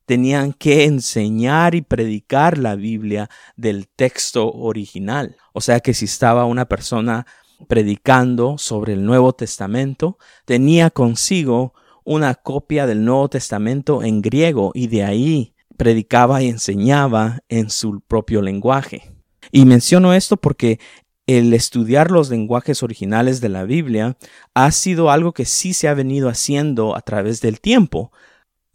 tenían 0.06 0.54
que 0.54 0.86
enseñar 0.86 1.76
y 1.76 1.82
predicar 1.82 2.58
la 2.58 2.76
Biblia 2.76 3.30
del 3.56 3.88
texto 3.88 4.52
original. 4.52 5.38
O 5.54 5.62
sea 5.62 5.80
que 5.80 5.94
si 5.94 6.06
estaba 6.06 6.46
una 6.46 6.66
persona 6.66 7.26
predicando 7.68 8.58
sobre 8.58 8.94
el 8.94 9.06
Nuevo 9.06 9.34
Testamento, 9.34 10.18
tenía 10.46 10.90
consigo 10.90 11.74
una 12.04 12.36
copia 12.36 12.88
del 12.88 13.06
Nuevo 13.06 13.30
Testamento 13.30 14.02
en 14.04 14.22
griego 14.22 14.72
y 14.74 14.88
de 14.88 15.04
ahí 15.04 15.54
predicaba 15.80 16.44
y 16.44 16.50
enseñaba 16.50 17.40
en 17.50 17.72
su 17.72 18.02
propio 18.02 18.44
lenguaje. 18.44 19.12
Y 19.52 19.66
menciono 19.66 20.14
esto 20.14 20.38
porque 20.38 20.80
el 21.26 21.56
estudiar 21.56 22.12
los 22.12 22.30
lenguajes 22.30 22.84
originales 22.84 23.42
de 23.42 23.50
la 23.50 23.64
Biblia 23.64 24.16
ha 24.54 24.70
sido 24.70 25.10
algo 25.10 25.32
que 25.32 25.46
sí 25.46 25.74
se 25.74 25.88
ha 25.88 25.96
venido 25.96 26.30
haciendo 26.30 26.96
a 26.96 27.02
través 27.02 27.42
del 27.42 27.60
tiempo 27.60 28.12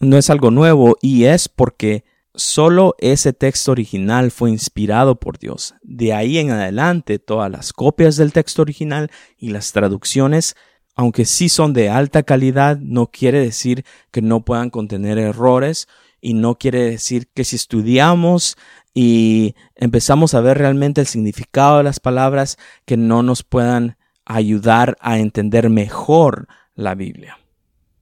no 0.04 0.16
es 0.16 0.30
algo 0.30 0.50
nuevo 0.50 0.96
y 1.00 1.25
es 1.25 1.49
porque 1.49 2.04
solo 2.34 2.94
ese 2.99 3.32
texto 3.32 3.73
original 3.73 4.30
fue 4.30 4.50
inspirado 4.50 5.18
por 5.18 5.38
Dios. 5.38 5.75
De 5.82 6.12
ahí 6.12 6.38
en 6.38 6.50
adelante 6.50 7.18
todas 7.18 7.50
las 7.50 7.73
copias 7.73 8.16
del 8.16 8.32
texto 8.32 8.62
original 8.62 9.11
y 9.38 9.50
las 9.50 9.73
traducciones, 9.73 10.56
aunque 10.94 11.25
sí 11.25 11.49
son 11.49 11.73
de 11.73 11.90
alta 11.90 12.23
calidad, 12.23 12.78
no 12.78 13.11
quiere 13.11 13.40
decir 13.40 13.84
que 14.11 14.23
no 14.23 14.44
puedan 14.44 14.70
contener 14.70 15.18
errores 15.18 15.88
y 16.25 16.33
no 16.33 16.54
quiere 16.54 16.83
decir 16.85 17.28
que 17.35 17.45
si 17.45 17.54
estudiamos 17.54 18.57
y 18.95 19.54
empezamos 19.75 20.33
a 20.33 20.40
ver 20.40 20.57
realmente 20.57 21.02
el 21.02 21.07
significado 21.07 21.76
de 21.76 21.85
las 21.85 22.00
palabras, 22.00 22.57
que 22.87 22.97
no 22.97 23.23
nos 23.23 23.43
puedan 23.43 23.99
ayudar 24.25 24.97
a 25.00 25.19
entender 25.19 25.69
mejor 25.69 26.49
la 26.75 26.95
Biblia. 26.95 27.38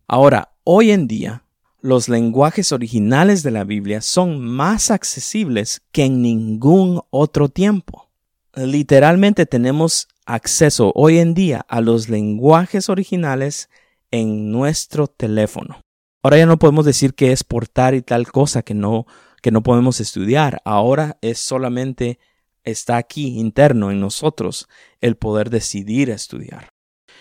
Ahora, 0.06 0.52
hoy 0.62 0.92
en 0.92 1.08
día, 1.08 1.42
los 1.80 2.08
lenguajes 2.08 2.70
originales 2.70 3.42
de 3.42 3.50
la 3.50 3.64
Biblia 3.64 4.00
son 4.00 4.40
más 4.40 4.92
accesibles 4.92 5.82
que 5.90 6.04
en 6.04 6.22
ningún 6.22 7.02
otro 7.10 7.48
tiempo. 7.48 8.08
Literalmente 8.54 9.46
tenemos 9.46 10.06
acceso 10.26 10.92
hoy 10.94 11.18
en 11.18 11.34
día 11.34 11.66
a 11.68 11.80
los 11.80 12.08
lenguajes 12.08 12.88
originales 12.88 13.68
en 14.12 14.52
nuestro 14.52 15.08
teléfono. 15.08 15.82
Ahora 16.22 16.38
ya 16.38 16.46
no 16.46 16.58
podemos 16.58 16.84
decir 16.84 17.14
que 17.14 17.32
es 17.32 17.44
portar 17.44 17.94
y 17.94 18.02
tal 18.02 18.30
cosa 18.30 18.62
que 18.62 18.74
no 18.74 19.06
que 19.42 19.50
no 19.50 19.62
podemos 19.62 20.00
estudiar. 20.00 20.62
Ahora 20.64 21.18
es 21.20 21.38
solamente 21.38 22.20
está 22.62 22.96
aquí 22.96 23.40
interno 23.40 23.90
en 23.90 24.00
nosotros 24.00 24.68
el 25.00 25.16
poder 25.16 25.50
decidir 25.50 26.10
estudiar. 26.10 26.68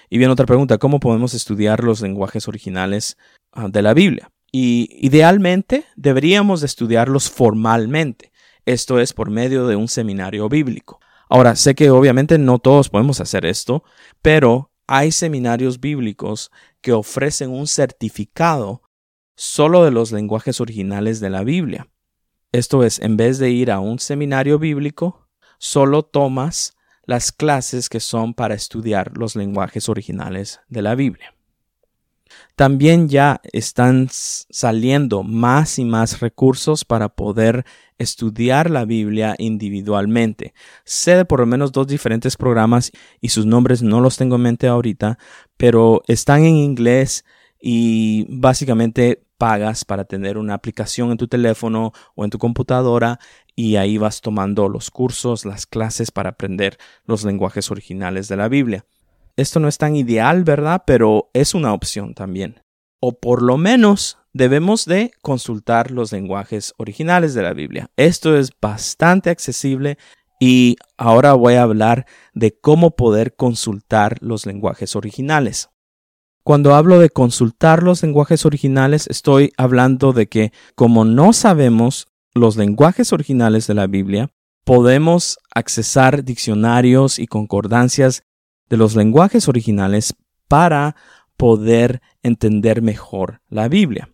Y 0.08 0.20
bien 0.20 0.30
otra 0.30 0.46
pregunta, 0.46 0.78
¿cómo 0.78 1.00
podemos 1.00 1.34
estudiar 1.34 1.84
los 1.84 2.02
lenguajes 2.02 2.48
originales 2.48 3.18
ah, 3.54 3.70
de 3.70 3.82
la 3.82 3.96
Biblia? 3.96 4.30
y 4.52 4.90
idealmente 5.00 5.86
deberíamos 5.96 6.64
estudiarlos 6.64 7.30
formalmente, 7.30 8.32
esto 8.66 9.00
es 9.00 9.14
por 9.14 9.30
medio 9.30 9.66
de 9.66 9.76
un 9.76 9.88
seminario 9.88 10.50
bíblico. 10.50 11.00
Ahora, 11.30 11.56
sé 11.56 11.74
que 11.74 11.90
obviamente 11.90 12.38
no 12.38 12.60
todos 12.60 12.90
podemos 12.90 13.22
hacer 13.22 13.46
esto, 13.46 13.84
pero 14.22 14.72
hay 14.88 15.12
seminarios 15.12 15.80
bíblicos 15.80 16.52
que 16.82 16.92
ofrecen 16.92 17.50
un 17.50 17.68
certificado 17.68 18.84
solo 19.36 19.84
de 19.84 19.92
los 19.92 20.12
lenguajes 20.12 20.62
originales 20.62 21.20
de 21.20 21.30
la 21.30 21.44
Biblia. 21.44 21.88
Esto 22.52 22.84
es, 22.84 23.00
en 23.00 23.18
vez 23.18 23.38
de 23.38 23.50
ir 23.50 23.72
a 23.72 23.80
un 23.80 24.00
seminario 24.00 24.60
bíblico, 24.60 25.28
solo 25.58 26.04
tomas 26.04 26.76
las 27.06 27.32
clases 27.32 27.90
que 27.90 28.00
son 28.00 28.34
para 28.34 28.56
estudiar 28.56 29.18
los 29.18 29.36
lenguajes 29.36 29.90
originales 29.90 30.60
de 30.68 30.82
la 30.82 30.96
Biblia. 30.96 31.34
También 32.56 33.10
ya 33.10 33.42
están 33.52 34.08
saliendo 34.12 35.24
más 35.24 35.80
y 35.80 35.86
más 35.86 36.20
recursos 36.20 36.86
para 36.86 37.10
poder 37.10 37.66
estudiar 37.98 38.70
la 38.70 38.86
Biblia 38.86 39.36
individualmente. 39.38 40.54
Sé 40.84 41.16
de 41.16 41.26
por 41.26 41.40
lo 41.40 41.46
menos 41.46 41.72
dos 41.72 41.88
diferentes 41.88 42.38
programas 42.38 42.92
y 43.20 43.30
sus 43.30 43.46
nombres 43.46 43.82
no 43.82 44.02
los 44.02 44.18
tengo 44.18 44.36
en 44.36 44.44
mente 44.44 44.68
ahorita, 44.68 45.18
pero 45.58 46.04
están 46.08 46.44
en 46.46 46.56
inglés 46.56 47.26
y 47.62 48.26
básicamente 48.30 49.24
pagas 49.38 49.86
para 49.86 50.06
tener 50.06 50.38
una 50.38 50.54
aplicación 50.54 51.12
en 51.12 51.18
tu 51.18 51.28
teléfono 51.28 51.94
o 52.16 52.24
en 52.24 52.30
tu 52.30 52.38
computadora 52.38 53.20
y 53.56 53.76
ahí 53.76 53.98
vas 53.98 54.22
tomando 54.22 54.70
los 54.70 54.92
cursos, 54.92 55.46
las 55.46 55.66
clases 55.66 56.12
para 56.12 56.30
aprender 56.30 56.78
los 57.06 57.24
lenguajes 57.24 57.72
originales 57.72 58.28
de 58.28 58.38
la 58.38 58.48
Biblia. 58.50 58.86
Esto 59.38 59.60
no 59.60 59.68
es 59.68 59.78
tan 59.78 59.96
ideal, 59.96 60.44
¿verdad? 60.44 60.84
Pero 60.86 61.30
es 61.34 61.54
una 61.54 61.74
opción 61.74 62.14
también. 62.14 62.62
O 63.00 63.20
por 63.20 63.42
lo 63.42 63.58
menos 63.58 64.18
debemos 64.34 64.86
de 64.86 65.12
consultar 65.22 65.92
los 65.92 66.12
lenguajes 66.12 66.74
originales 66.78 67.34
de 67.34 67.42
la 67.42 67.54
Biblia. 67.54 67.90
Esto 67.98 68.38
es 68.38 68.52
bastante 68.62 69.30
accesible 69.30 69.98
y 70.40 70.78
ahora 70.98 71.34
voy 71.34 71.56
a 71.56 71.64
hablar 71.64 72.06
de 72.34 72.52
cómo 72.60 72.96
poder 72.96 73.36
consultar 73.36 74.18
los 74.22 74.46
lenguajes 74.46 74.96
originales. 74.96 75.70
Cuando 76.44 76.74
hablo 76.74 76.98
de 76.98 77.12
consultar 77.12 77.84
los 77.84 78.02
lenguajes 78.02 78.46
originales, 78.46 79.06
estoy 79.08 79.54
hablando 79.58 80.12
de 80.12 80.28
que 80.28 80.52
como 80.76 81.06
no 81.06 81.34
sabemos 81.34 82.08
los 82.34 82.58
lenguajes 82.58 83.14
originales 83.14 83.68
de 83.68 83.76
la 83.76 83.86
Biblia, 83.86 84.32
podemos 84.64 85.38
accesar 85.54 86.24
diccionarios 86.24 87.20
y 87.20 87.28
concordancias 87.28 88.24
de 88.70 88.78
los 88.78 88.96
lenguajes 88.96 89.48
originales 89.48 90.16
para 90.48 90.96
poder 91.38 92.02
entender 92.24 92.82
mejor 92.82 93.42
la 93.48 93.68
Biblia. 93.68 94.10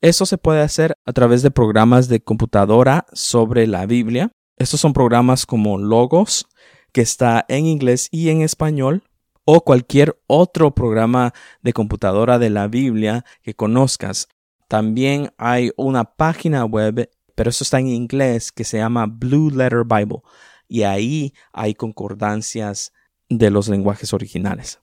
Eso 0.00 0.26
se 0.26 0.38
puede 0.38 0.62
hacer 0.62 0.96
a 1.04 1.12
través 1.12 1.42
de 1.42 1.50
programas 1.50 2.08
de 2.08 2.20
computadora 2.20 3.06
sobre 3.12 3.66
la 3.66 3.86
Biblia. 3.86 4.32
Estos 4.56 4.80
son 4.80 4.92
programas 4.92 5.46
como 5.46 5.78
Logos, 5.78 6.46
que 6.92 7.02
está 7.02 7.44
en 7.48 7.66
inglés 7.66 8.08
y 8.10 8.30
en 8.30 8.42
español, 8.42 9.02
o 9.50 9.62
cualquier 9.62 10.20
otro 10.26 10.74
programa 10.74 11.32
de 11.62 11.72
computadora 11.72 12.38
de 12.38 12.50
la 12.50 12.68
Biblia 12.68 13.24
que 13.40 13.54
conozcas. 13.54 14.28
También 14.68 15.32
hay 15.38 15.70
una 15.78 16.04
página 16.04 16.66
web, 16.66 17.08
pero 17.34 17.48
eso 17.48 17.64
está 17.64 17.78
en 17.78 17.86
inglés, 17.88 18.52
que 18.52 18.64
se 18.64 18.76
llama 18.76 19.06
Blue 19.06 19.50
Letter 19.50 19.84
Bible. 19.86 20.20
Y 20.68 20.82
ahí 20.82 21.32
hay 21.54 21.74
concordancias 21.74 22.92
de 23.30 23.50
los 23.50 23.68
lenguajes 23.70 24.12
originales. 24.12 24.80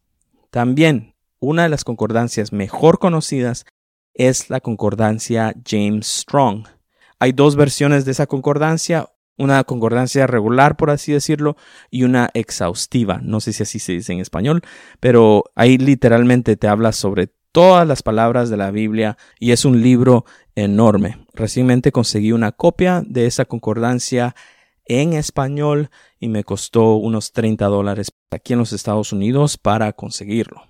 También, 0.50 1.14
una 1.38 1.62
de 1.62 1.70
las 1.70 1.84
concordancias 1.84 2.52
mejor 2.52 2.98
conocidas 2.98 3.68
es 4.16 4.50
la 4.50 4.62
concordancia 4.62 5.54
James 5.64 6.08
Strong. 6.08 6.66
Hay 7.20 7.34
dos 7.34 7.56
versiones 7.56 8.04
de 8.04 8.14
esa 8.14 8.26
concordancia, 8.26 9.12
una 9.38 9.64
concordancia 9.64 10.28
regular, 10.28 10.78
por 10.78 10.90
así 10.90 11.12
decirlo, 11.12 11.58
y 11.90 12.04
una 12.04 12.30
exhaustiva. 12.34 13.20
No 13.22 13.40
sé 13.40 13.54
si 13.54 13.64
así 13.64 13.80
se 13.80 13.94
dice 13.94 14.14
en 14.14 14.20
español, 14.20 14.62
pero 15.00 15.46
ahí 15.56 15.78
literalmente 15.78 16.56
te 16.58 16.68
habla 16.68 16.92
sobre 16.92 17.28
todas 17.52 17.88
las 17.88 18.04
palabras 18.04 18.50
de 18.50 18.58
la 18.58 18.72
Biblia 18.72 19.18
y 19.40 19.52
es 19.52 19.64
un 19.66 19.82
libro 19.82 20.26
enorme. 20.56 21.26
Recientemente 21.34 21.92
conseguí 21.92 22.32
una 22.32 22.52
copia 22.52 23.02
de 23.06 23.28
esa 23.28 23.46
concordancia 23.46 24.36
en 24.86 25.14
español 25.14 25.90
y 26.20 26.28
me 26.28 26.44
costó 26.44 26.96
unos 26.96 27.32
30 27.32 27.66
dólares 27.68 28.12
aquí 28.32 28.54
en 28.54 28.60
los 28.60 28.74
Estados 28.74 29.14
Unidos 29.14 29.58
para 29.58 29.94
conseguirlo. 29.94 30.64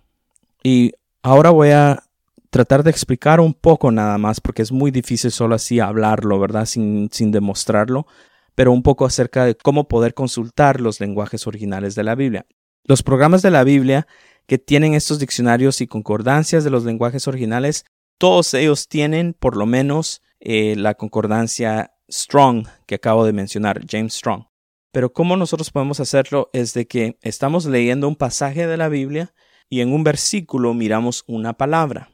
Y 0.63 0.93
ahora 1.21 1.49
voy 1.49 1.69
a 1.71 2.03
tratar 2.49 2.83
de 2.83 2.91
explicar 2.91 3.39
un 3.39 3.53
poco 3.53 3.91
nada 3.91 4.17
más 4.17 4.39
porque 4.39 4.61
es 4.61 4.71
muy 4.71 4.91
difícil 4.91 5.31
solo 5.31 5.55
así 5.55 5.79
hablarlo, 5.79 6.39
¿verdad? 6.39 6.65
Sin, 6.65 7.09
sin 7.11 7.31
demostrarlo, 7.31 8.07
pero 8.55 8.71
un 8.71 8.81
poco 8.81 9.05
acerca 9.05 9.45
de 9.45 9.55
cómo 9.55 9.87
poder 9.87 10.13
consultar 10.13 10.81
los 10.81 10.99
lenguajes 10.99 11.45
originales 11.45 11.93
de 11.95 12.03
la 12.03 12.15
Biblia. 12.15 12.45
Los 12.83 13.03
programas 13.03 13.41
de 13.41 13.51
la 13.51 13.63
Biblia 13.63 14.07
que 14.47 14.57
tienen 14.57 14.93
estos 14.93 15.19
diccionarios 15.19 15.81
y 15.81 15.87
concordancias 15.87 16.63
de 16.63 16.69
los 16.69 16.85
lenguajes 16.85 17.27
originales, 17.27 17.85
todos 18.17 18.53
ellos 18.53 18.87
tienen 18.87 19.33
por 19.33 19.57
lo 19.57 19.65
menos 19.65 20.21
eh, 20.39 20.75
la 20.77 20.93
concordancia 20.93 21.91
Strong 22.09 22.67
que 22.85 22.95
acabo 22.95 23.25
de 23.25 23.33
mencionar, 23.33 23.81
James 23.89 24.13
Strong. 24.13 24.45
Pero 24.91 25.11
cómo 25.11 25.35
nosotros 25.35 25.71
podemos 25.71 25.99
hacerlo 25.99 26.49
es 26.53 26.73
de 26.73 26.87
que 26.87 27.17
estamos 27.21 27.65
leyendo 27.65 28.07
un 28.07 28.15
pasaje 28.15 28.67
de 28.67 28.77
la 28.77 28.87
Biblia 28.87 29.33
y 29.67 29.81
en 29.81 29.91
un 29.91 30.03
versículo 30.03 30.73
miramos 30.73 31.23
una 31.27 31.53
palabra. 31.53 32.11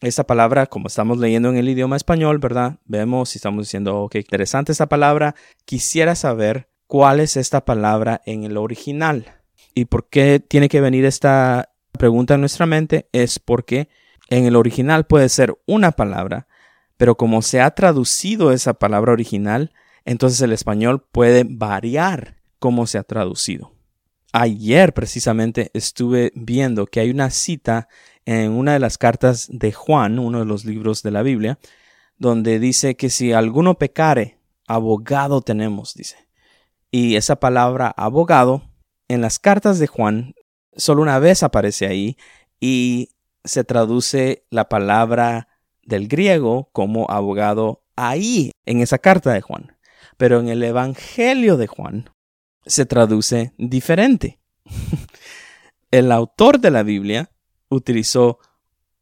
Esa 0.00 0.24
palabra, 0.24 0.66
como 0.66 0.86
estamos 0.86 1.18
leyendo 1.18 1.48
en 1.48 1.56
el 1.56 1.68
idioma 1.68 1.96
español, 1.96 2.38
¿verdad? 2.38 2.78
Vemos 2.84 3.34
y 3.34 3.38
estamos 3.38 3.64
diciendo, 3.64 4.02
ok, 4.02 4.14
interesante 4.16 4.70
esta 4.70 4.88
palabra. 4.88 5.34
Quisiera 5.64 6.14
saber 6.14 6.68
cuál 6.86 7.18
es 7.18 7.36
esta 7.36 7.64
palabra 7.64 8.22
en 8.24 8.44
el 8.44 8.56
original. 8.58 9.40
¿Y 9.74 9.86
por 9.86 10.08
qué 10.08 10.38
tiene 10.38 10.68
que 10.68 10.80
venir 10.80 11.04
esta 11.04 11.70
pregunta 11.98 12.34
en 12.34 12.40
nuestra 12.40 12.64
mente? 12.64 13.08
Es 13.12 13.40
porque 13.40 13.88
en 14.28 14.44
el 14.44 14.54
original 14.54 15.04
puede 15.04 15.28
ser 15.28 15.58
una 15.66 15.90
palabra, 15.90 16.46
pero 16.96 17.16
como 17.16 17.42
se 17.42 17.60
ha 17.60 17.70
traducido 17.72 18.52
esa 18.52 18.74
palabra 18.74 19.12
original, 19.12 19.72
entonces 20.04 20.40
el 20.42 20.52
español 20.52 21.04
puede 21.10 21.44
variar 21.44 22.36
cómo 22.60 22.86
se 22.86 22.98
ha 22.98 23.02
traducido. 23.02 23.72
Ayer 24.32 24.92
precisamente 24.94 25.70
estuve 25.74 26.32
viendo 26.34 26.86
que 26.86 27.00
hay 27.00 27.10
una 27.10 27.30
cita 27.30 27.88
en 28.28 28.52
una 28.52 28.74
de 28.74 28.78
las 28.78 28.98
cartas 28.98 29.48
de 29.50 29.72
Juan, 29.72 30.18
uno 30.18 30.40
de 30.40 30.44
los 30.44 30.66
libros 30.66 31.02
de 31.02 31.10
la 31.10 31.22
Biblia, 31.22 31.58
donde 32.18 32.58
dice 32.58 32.94
que 32.94 33.08
si 33.08 33.32
alguno 33.32 33.78
pecare, 33.78 34.38
abogado 34.66 35.40
tenemos, 35.40 35.94
dice. 35.94 36.28
Y 36.90 37.16
esa 37.16 37.36
palabra 37.36 37.88
abogado 37.96 38.70
en 39.08 39.22
las 39.22 39.38
cartas 39.38 39.78
de 39.78 39.86
Juan 39.86 40.34
solo 40.76 41.00
una 41.00 41.18
vez 41.18 41.42
aparece 41.42 41.86
ahí 41.86 42.18
y 42.60 43.12
se 43.44 43.64
traduce 43.64 44.44
la 44.50 44.68
palabra 44.68 45.48
del 45.82 46.06
griego 46.06 46.68
como 46.74 47.10
abogado 47.10 47.82
ahí, 47.96 48.50
en 48.66 48.82
esa 48.82 48.98
carta 48.98 49.32
de 49.32 49.40
Juan. 49.40 49.78
Pero 50.18 50.38
en 50.38 50.50
el 50.50 50.62
Evangelio 50.62 51.56
de 51.56 51.66
Juan 51.66 52.10
se 52.66 52.84
traduce 52.84 53.54
diferente. 53.56 54.38
el 55.90 56.12
autor 56.12 56.60
de 56.60 56.70
la 56.70 56.82
Biblia 56.82 57.30
utilizó 57.68 58.38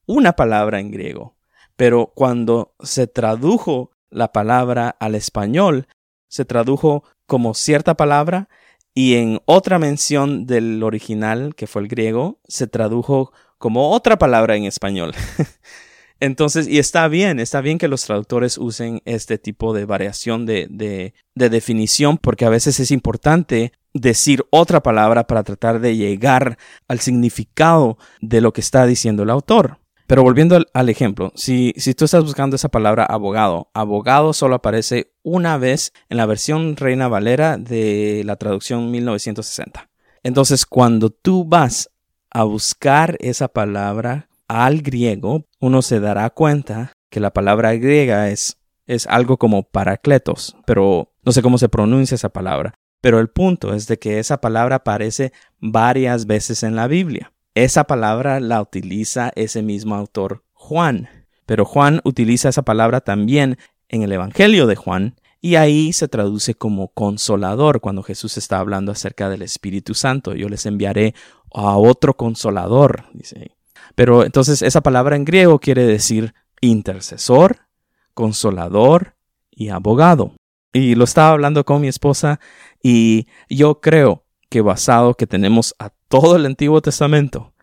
una 0.06 0.34
palabra 0.34 0.80
en 0.80 0.90
griego, 0.90 1.36
pero 1.76 2.12
cuando 2.14 2.74
se 2.80 3.06
tradujo 3.06 3.90
la 4.10 4.32
palabra 4.32 4.90
al 5.00 5.14
español, 5.14 5.88
se 6.28 6.44
tradujo 6.44 7.04
como 7.26 7.54
cierta 7.54 7.94
palabra 7.94 8.48
y 8.94 9.16
en 9.16 9.40
otra 9.44 9.78
mención 9.78 10.46
del 10.46 10.82
original, 10.82 11.54
que 11.54 11.66
fue 11.66 11.82
el 11.82 11.88
griego, 11.88 12.38
se 12.48 12.66
tradujo 12.66 13.32
como 13.58 13.90
otra 13.90 14.16
palabra 14.16 14.56
en 14.56 14.64
español. 14.64 15.12
Entonces, 16.20 16.66
y 16.66 16.78
está 16.78 17.08
bien, 17.08 17.40
está 17.40 17.60
bien 17.60 17.78
que 17.78 17.88
los 17.88 18.04
traductores 18.04 18.56
usen 18.58 19.02
este 19.04 19.38
tipo 19.38 19.74
de 19.74 19.84
variación 19.84 20.46
de, 20.46 20.66
de, 20.70 21.14
de, 21.34 21.50
definición, 21.50 22.16
porque 22.16 22.46
a 22.46 22.50
veces 22.50 22.80
es 22.80 22.90
importante 22.90 23.72
decir 23.92 24.44
otra 24.50 24.82
palabra 24.82 25.26
para 25.26 25.42
tratar 25.42 25.80
de 25.80 25.96
llegar 25.96 26.56
al 26.88 27.00
significado 27.00 27.98
de 28.20 28.40
lo 28.40 28.52
que 28.52 28.62
está 28.62 28.86
diciendo 28.86 29.24
el 29.24 29.30
autor. 29.30 29.78
Pero 30.06 30.22
volviendo 30.22 30.64
al, 30.72 30.88
ejemplo, 30.88 31.32
si, 31.34 31.74
si 31.76 31.92
tú 31.92 32.04
estás 32.04 32.22
buscando 32.22 32.54
esa 32.54 32.68
palabra 32.68 33.04
abogado, 33.04 33.70
abogado 33.74 34.32
solo 34.32 34.54
aparece 34.54 35.12
una 35.24 35.58
vez 35.58 35.92
en 36.08 36.16
la 36.16 36.26
versión 36.26 36.76
Reina 36.76 37.08
Valera 37.08 37.56
de 37.58 38.22
la 38.24 38.36
traducción 38.36 38.90
1960. 38.92 39.90
Entonces, 40.22 40.64
cuando 40.64 41.10
tú 41.10 41.44
vas 41.44 41.90
a 42.30 42.44
buscar 42.44 43.16
esa 43.18 43.48
palabra 43.48 44.28
al 44.48 44.82
griego, 44.82 45.44
uno 45.60 45.82
se 45.82 46.00
dará 46.00 46.30
cuenta 46.30 46.92
que 47.10 47.20
la 47.20 47.32
palabra 47.32 47.74
griega 47.74 48.30
es, 48.30 48.58
es 48.86 49.06
algo 49.06 49.36
como 49.36 49.64
paracletos, 49.64 50.56
pero 50.66 51.12
no 51.24 51.32
sé 51.32 51.42
cómo 51.42 51.58
se 51.58 51.68
pronuncia 51.68 52.14
esa 52.14 52.28
palabra. 52.28 52.74
Pero 53.00 53.20
el 53.20 53.28
punto 53.28 53.74
es 53.74 53.86
de 53.86 53.98
que 53.98 54.18
esa 54.18 54.40
palabra 54.40 54.76
aparece 54.76 55.32
varias 55.58 56.26
veces 56.26 56.62
en 56.62 56.76
la 56.76 56.86
Biblia. 56.88 57.32
Esa 57.54 57.84
palabra 57.84 58.40
la 58.40 58.60
utiliza 58.60 59.32
ese 59.34 59.62
mismo 59.62 59.94
autor 59.94 60.44
Juan, 60.52 61.08
pero 61.46 61.64
Juan 61.64 62.00
utiliza 62.04 62.48
esa 62.48 62.62
palabra 62.62 63.00
también 63.00 63.58
en 63.88 64.02
el 64.02 64.12
Evangelio 64.12 64.66
de 64.66 64.76
Juan 64.76 65.14
y 65.40 65.54
ahí 65.54 65.92
se 65.92 66.08
traduce 66.08 66.54
como 66.54 66.88
consolador 66.88 67.80
cuando 67.80 68.02
Jesús 68.02 68.36
está 68.36 68.58
hablando 68.58 68.92
acerca 68.92 69.28
del 69.28 69.42
Espíritu 69.42 69.94
Santo. 69.94 70.34
Yo 70.34 70.48
les 70.48 70.66
enviaré 70.66 71.14
a 71.54 71.76
otro 71.76 72.16
consolador, 72.16 73.04
dice. 73.12 73.55
Pero 73.94 74.24
entonces 74.24 74.62
esa 74.62 74.80
palabra 74.80 75.16
en 75.16 75.24
griego 75.24 75.58
quiere 75.58 75.86
decir 75.86 76.34
intercesor, 76.60 77.68
consolador 78.14 79.16
y 79.50 79.68
abogado. 79.68 80.32
Y 80.72 80.94
lo 80.94 81.04
estaba 81.04 81.30
hablando 81.30 81.64
con 81.64 81.80
mi 81.80 81.88
esposa 81.88 82.40
y 82.82 83.26
yo 83.48 83.80
creo 83.80 84.24
que 84.48 84.60
basado 84.60 85.14
que 85.14 85.26
tenemos 85.26 85.74
a 85.78 85.90
todo 86.08 86.36
el 86.36 86.46
Antiguo 86.46 86.80
Testamento 86.82 87.54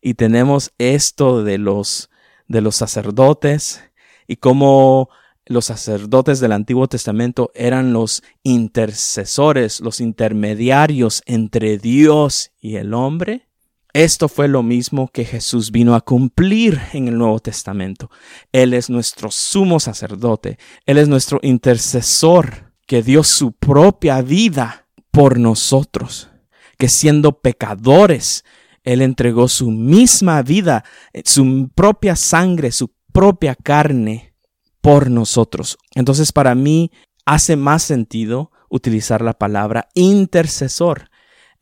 y 0.00 0.14
tenemos 0.14 0.72
esto 0.78 1.44
de 1.44 1.58
los 1.58 2.10
de 2.48 2.60
los 2.60 2.76
sacerdotes 2.76 3.82
y 4.26 4.36
cómo 4.36 5.08
los 5.46 5.66
sacerdotes 5.66 6.40
del 6.40 6.52
Antiguo 6.52 6.88
Testamento 6.88 7.50
eran 7.54 7.92
los 7.92 8.22
intercesores, 8.42 9.80
los 9.80 10.00
intermediarios 10.00 11.22
entre 11.26 11.78
Dios 11.78 12.52
y 12.60 12.76
el 12.76 12.94
hombre. 12.94 13.48
Esto 13.92 14.28
fue 14.28 14.48
lo 14.48 14.62
mismo 14.62 15.08
que 15.08 15.26
Jesús 15.26 15.70
vino 15.70 15.94
a 15.94 16.00
cumplir 16.00 16.80
en 16.94 17.08
el 17.08 17.18
Nuevo 17.18 17.40
Testamento. 17.40 18.10
Él 18.50 18.72
es 18.72 18.88
nuestro 18.88 19.30
sumo 19.30 19.80
sacerdote, 19.80 20.58
Él 20.86 20.96
es 20.96 21.08
nuestro 21.08 21.40
intercesor 21.42 22.72
que 22.86 23.02
dio 23.02 23.22
su 23.22 23.52
propia 23.52 24.22
vida 24.22 24.88
por 25.10 25.38
nosotros, 25.38 26.30
que 26.78 26.88
siendo 26.88 27.40
pecadores, 27.40 28.44
Él 28.82 29.02
entregó 29.02 29.46
su 29.46 29.70
misma 29.70 30.40
vida, 30.42 30.84
su 31.24 31.70
propia 31.74 32.16
sangre, 32.16 32.72
su 32.72 32.94
propia 33.12 33.54
carne 33.54 34.34
por 34.80 35.10
nosotros. 35.10 35.76
Entonces 35.94 36.32
para 36.32 36.54
mí 36.54 36.90
hace 37.26 37.56
más 37.56 37.82
sentido 37.82 38.50
utilizar 38.70 39.20
la 39.20 39.34
palabra 39.34 39.88
intercesor. 39.94 41.10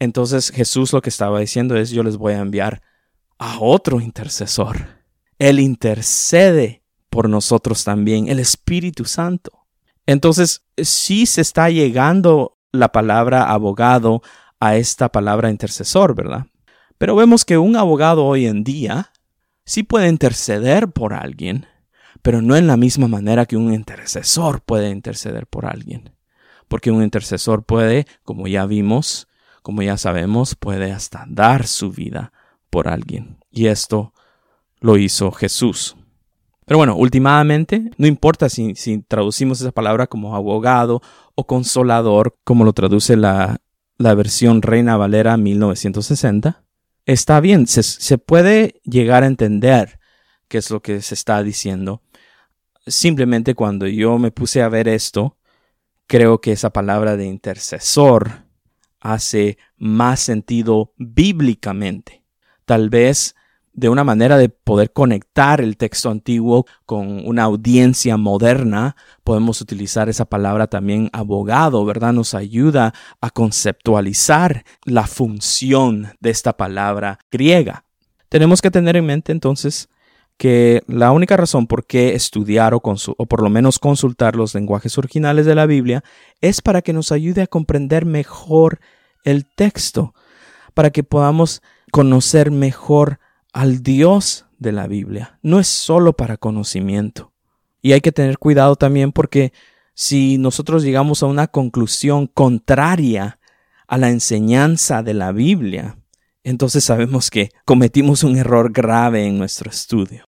Entonces 0.00 0.50
Jesús 0.50 0.92
lo 0.92 1.02
que 1.02 1.10
estaba 1.10 1.38
diciendo 1.38 1.76
es 1.76 1.90
yo 1.90 2.02
les 2.02 2.16
voy 2.16 2.32
a 2.32 2.40
enviar 2.40 2.82
a 3.38 3.58
otro 3.60 4.00
intercesor. 4.00 4.98
Él 5.38 5.60
intercede 5.60 6.82
por 7.08 7.28
nosotros 7.28 7.84
también, 7.84 8.28
el 8.28 8.40
Espíritu 8.40 9.04
Santo. 9.04 9.66
Entonces, 10.06 10.64
sí 10.76 11.26
se 11.26 11.40
está 11.40 11.70
llegando 11.70 12.58
la 12.72 12.92
palabra 12.92 13.50
abogado 13.50 14.22
a 14.58 14.76
esta 14.76 15.10
palabra 15.10 15.50
intercesor, 15.50 16.14
¿verdad? 16.14 16.46
Pero 16.98 17.16
vemos 17.16 17.44
que 17.44 17.58
un 17.58 17.76
abogado 17.76 18.24
hoy 18.24 18.46
en 18.46 18.64
día 18.64 19.12
sí 19.64 19.82
puede 19.82 20.08
interceder 20.08 20.88
por 20.88 21.14
alguien, 21.14 21.66
pero 22.22 22.42
no 22.42 22.56
en 22.56 22.66
la 22.66 22.76
misma 22.76 23.08
manera 23.08 23.46
que 23.46 23.56
un 23.56 23.72
intercesor 23.72 24.62
puede 24.62 24.90
interceder 24.90 25.46
por 25.46 25.66
alguien. 25.66 26.10
Porque 26.68 26.90
un 26.90 27.02
intercesor 27.02 27.64
puede, 27.64 28.06
como 28.22 28.46
ya 28.46 28.66
vimos, 28.66 29.28
como 29.62 29.82
ya 29.82 29.96
sabemos, 29.96 30.54
puede 30.54 30.92
hasta 30.92 31.24
dar 31.28 31.66
su 31.66 31.90
vida 31.90 32.32
por 32.70 32.88
alguien. 32.88 33.38
Y 33.50 33.66
esto 33.66 34.12
lo 34.80 34.96
hizo 34.96 35.30
Jesús. 35.32 35.96
Pero 36.66 36.78
bueno, 36.78 36.96
últimamente, 36.96 37.90
no 37.98 38.06
importa 38.06 38.48
si, 38.48 38.74
traducimos 39.08 39.60
esa 39.60 39.72
palabra 39.72 40.06
como 40.06 40.36
abogado 40.36 41.02
o 41.34 41.46
consolador, 41.46 42.36
como 42.44 42.64
lo 42.64 42.72
traduce 42.72 43.16
la, 43.16 43.60
la 43.98 44.14
versión 44.14 44.62
Reina 44.62 44.96
Valera 44.96 45.36
1960, 45.36 46.62
está 47.06 47.40
bien, 47.40 47.66
se, 47.66 47.82
se 47.82 48.18
puede 48.18 48.80
llegar 48.84 49.24
a 49.24 49.26
entender 49.26 49.98
qué 50.46 50.58
es 50.58 50.70
lo 50.70 50.80
que 50.80 51.02
se 51.02 51.14
está 51.14 51.42
diciendo, 51.42 52.02
simplemente 52.86 53.54
cuando 53.54 53.86
yo 53.86 54.18
me 54.18 54.30
puse 54.30 54.62
a 54.62 54.68
ver 54.68 54.86
esto, 54.88 55.36
creo 56.06 56.40
que 56.40 56.52
esa 56.52 56.70
palabra 56.70 57.16
de 57.16 57.26
intercesor 57.26 58.44
hace 59.00 59.58
más 59.76 60.20
sentido 60.20 60.92
bíblicamente. 60.96 62.22
Tal 62.64 62.90
vez 62.90 63.34
de 63.72 63.88
una 63.88 64.04
manera 64.04 64.36
de 64.36 64.48
poder 64.48 64.92
conectar 64.92 65.60
el 65.60 65.76
texto 65.76 66.10
antiguo 66.10 66.66
con 66.86 67.26
una 67.26 67.44
audiencia 67.44 68.16
moderna, 68.16 68.96
podemos 69.24 69.60
utilizar 69.60 70.08
esa 70.08 70.24
palabra 70.24 70.66
también 70.66 71.08
abogado, 71.12 71.84
¿verdad? 71.84 72.12
Nos 72.12 72.34
ayuda 72.34 72.92
a 73.20 73.30
conceptualizar 73.30 74.64
la 74.84 75.06
función 75.06 76.08
de 76.20 76.30
esta 76.30 76.56
palabra 76.56 77.18
griega. 77.30 77.84
Tenemos 78.28 78.60
que 78.60 78.70
tener 78.70 78.96
en 78.96 79.06
mente 79.06 79.32
entonces 79.32 79.88
que 80.40 80.82
la 80.86 81.12
única 81.12 81.36
razón 81.36 81.66
por 81.66 81.84
qué 81.84 82.14
estudiar 82.14 82.72
o, 82.72 82.80
por 82.80 83.42
lo 83.42 83.50
menos 83.50 83.78
consultar 83.78 84.36
los 84.36 84.54
lenguajes 84.54 84.96
originales 84.96 85.44
de 85.44 85.54
la 85.54 85.66
Biblia 85.66 86.02
es 86.40 86.62
para 86.62 86.80
que 86.80 86.94
nos 86.94 87.12
ayude 87.12 87.42
a 87.42 87.46
comprender 87.46 88.06
mejor 88.06 88.80
el 89.22 89.44
texto, 89.44 90.14
para 90.72 90.88
que 90.88 91.04
podamos 91.04 91.60
conocer 91.92 92.50
mejor 92.50 93.20
al 93.52 93.82
Dios 93.82 94.46
de 94.58 94.72
la 94.72 94.86
Biblia. 94.86 95.38
No 95.42 95.60
es 95.60 95.66
solo 95.66 96.14
para 96.14 96.38
conocimiento. 96.38 97.34
Y 97.82 97.92
hay 97.92 98.00
que 98.00 98.10
tener 98.10 98.38
cuidado 98.38 98.76
también 98.76 99.12
porque 99.12 99.52
si 99.92 100.38
nosotros 100.38 100.82
llegamos 100.82 101.22
a 101.22 101.26
una 101.26 101.48
conclusión 101.48 102.26
contraria 102.26 103.38
a 103.86 103.98
la 103.98 104.08
enseñanza 104.08 105.02
de 105.02 105.12
la 105.12 105.32
Biblia, 105.32 105.98
entonces 106.44 106.82
sabemos 106.82 107.28
que 107.28 107.50
cometimos 107.66 108.24
un 108.24 108.38
error 108.38 108.72
grave 108.72 109.26
en 109.26 109.36
nuestro 109.36 109.68
estudio. 109.68 110.24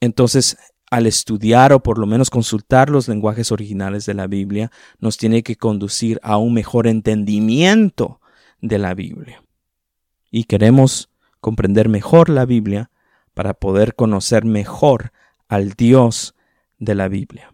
Entonces, 0.00 0.56
al 0.90 1.06
estudiar 1.06 1.72
o 1.72 1.82
por 1.82 1.98
lo 1.98 2.06
menos 2.06 2.30
consultar 2.30 2.90
los 2.90 3.08
lenguajes 3.08 3.50
originales 3.52 4.06
de 4.06 4.14
la 4.14 4.26
Biblia, 4.26 4.70
nos 4.98 5.16
tiene 5.16 5.42
que 5.42 5.56
conducir 5.56 6.20
a 6.22 6.36
un 6.36 6.54
mejor 6.54 6.86
entendimiento 6.86 8.20
de 8.60 8.78
la 8.78 8.94
Biblia. 8.94 9.42
Y 10.30 10.44
queremos 10.44 11.10
comprender 11.40 11.88
mejor 11.88 12.28
la 12.28 12.44
Biblia 12.44 12.90
para 13.34 13.54
poder 13.54 13.94
conocer 13.94 14.44
mejor 14.44 15.12
al 15.48 15.72
Dios 15.72 16.34
de 16.78 16.94
la 16.94 17.08
Biblia. 17.08 17.52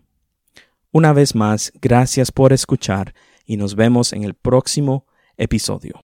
Una 0.93 1.13
vez 1.13 1.35
más, 1.35 1.73
gracias 1.81 2.33
por 2.33 2.53
escuchar 2.53 3.15
y 3.47 3.57
nos 3.57 3.75
vemos 3.75 4.13
en 4.13 4.25
el 4.25 4.35
próximo 4.35 5.07
episodio. 5.37 6.03